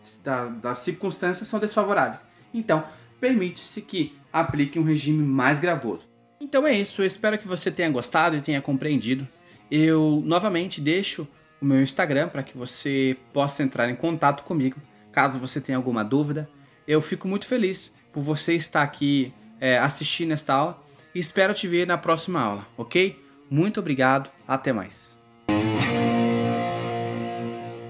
das 0.60 0.80
circunstâncias 0.80 1.48
são 1.48 1.58
desfavoráveis. 1.58 2.22
Então, 2.52 2.84
permite-se 3.18 3.80
que 3.80 4.18
aplique 4.30 4.78
um 4.78 4.82
regime 4.82 5.24
mais 5.24 5.58
gravoso. 5.58 6.10
Então 6.40 6.66
é 6.66 6.72
isso, 6.72 7.00
eu 7.00 7.06
espero 7.06 7.38
que 7.38 7.46
você 7.46 7.70
tenha 7.70 7.88
gostado 7.88 8.36
e 8.36 8.40
tenha 8.40 8.60
compreendido. 8.60 9.28
Eu 9.70 10.20
novamente 10.26 10.80
deixo 10.80 11.26
o 11.60 11.64
meu 11.64 11.80
Instagram 11.80 12.28
para 12.28 12.42
que 12.42 12.58
você 12.58 13.16
possa 13.32 13.62
entrar 13.62 13.88
em 13.88 13.94
contato 13.94 14.42
comigo 14.42 14.76
caso 15.12 15.38
você 15.38 15.60
tenha 15.60 15.76
alguma 15.76 16.02
dúvida. 16.02 16.48
Eu 16.88 17.00
fico 17.00 17.28
muito 17.28 17.46
feliz 17.46 17.94
por 18.12 18.22
você 18.22 18.54
estar 18.54 18.82
aqui 18.82 19.32
é, 19.60 19.78
assistindo 19.78 20.32
esta 20.32 20.54
aula 20.54 20.82
e 21.14 21.20
espero 21.20 21.54
te 21.54 21.68
ver 21.68 21.86
na 21.86 21.98
próxima 21.98 22.40
aula, 22.40 22.66
ok? 22.76 23.22
Muito 23.48 23.78
obrigado, 23.78 24.30
até 24.48 24.72
mais. 24.72 25.16